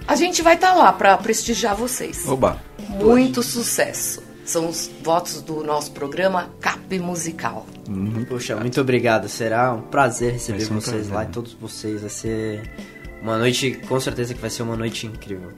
A 0.07 0.15
gente 0.15 0.43
vai 0.43 0.55
estar 0.55 0.75
lá 0.75 0.93
para 0.93 1.17
prestigiar 1.19 1.75
vocês. 1.75 2.27
Oba! 2.29 2.61
Muito 2.89 3.43
sucesso. 3.43 4.23
São 4.45 4.69
os 4.69 4.91
votos 5.03 5.41
do 5.41 5.63
nosso 5.63 5.93
programa 5.93 6.51
Cap 6.61 6.99
Musical. 6.99 7.65
Poxa, 8.29 8.57
muito 8.57 8.81
obrigado. 8.81 9.29
Será 9.29 9.73
um 9.73 9.83
prazer 9.83 10.33
receber 10.33 10.65
um 10.65 10.75
vocês 10.75 11.07
prazer. 11.07 11.13
lá 11.13 11.25
e 11.25 11.27
todos 11.29 11.53
vocês. 11.55 12.01
Vai 12.01 12.11
ser 12.11 12.71
uma 13.23 13.39
noite, 13.39 13.81
com 13.89 13.99
certeza 14.01 14.35
que 14.35 14.41
vai 14.41 14.51
ser 14.51 14.65
uma 14.65 14.77
noite 14.77 15.07
incrível. 15.07 15.53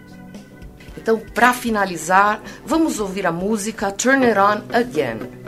Então, 0.97 1.19
para 1.19 1.53
finalizar, 1.53 2.41
vamos 2.65 3.01
ouvir 3.01 3.27
a 3.27 3.33
música 3.33 3.91
Turn 3.91 4.25
It 4.25 4.39
On 4.39 4.63
Again. 4.73 5.44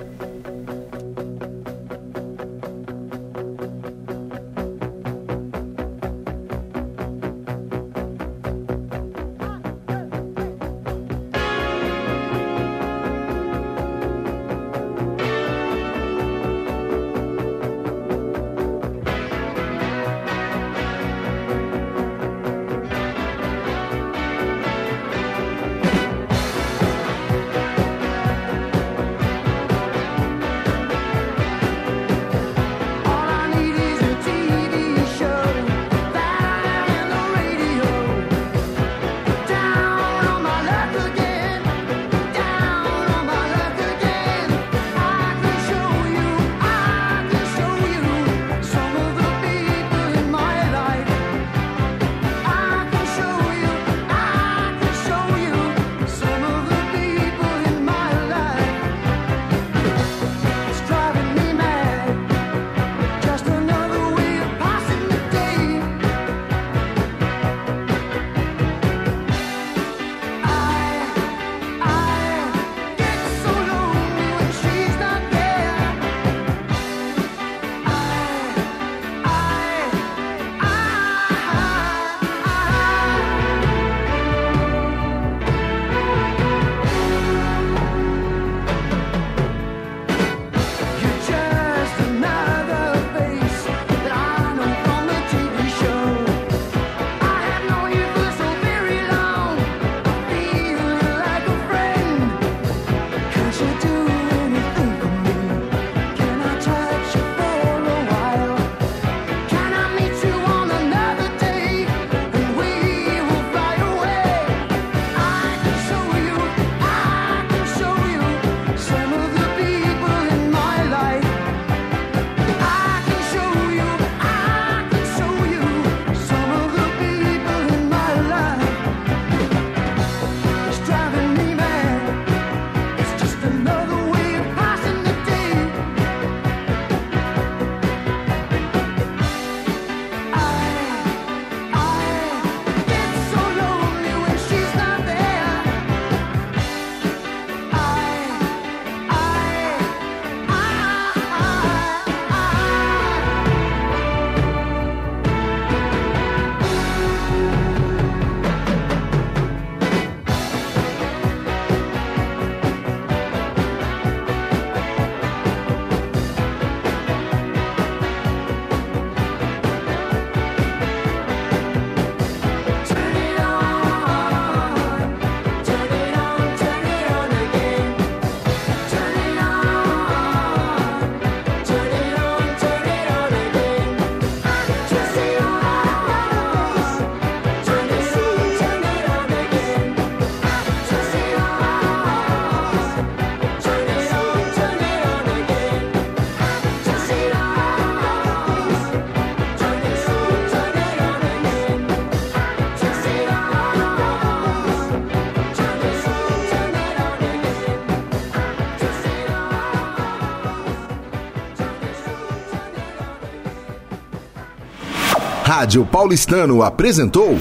Rádio 215.59 215.87
Paulistano 215.87 216.63
apresentou 216.63 217.39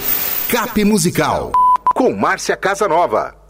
Cap 0.48 0.82
Musical 0.86 1.52
com 1.94 2.14
Márcia 2.14 2.56
Casanova. 2.56 3.45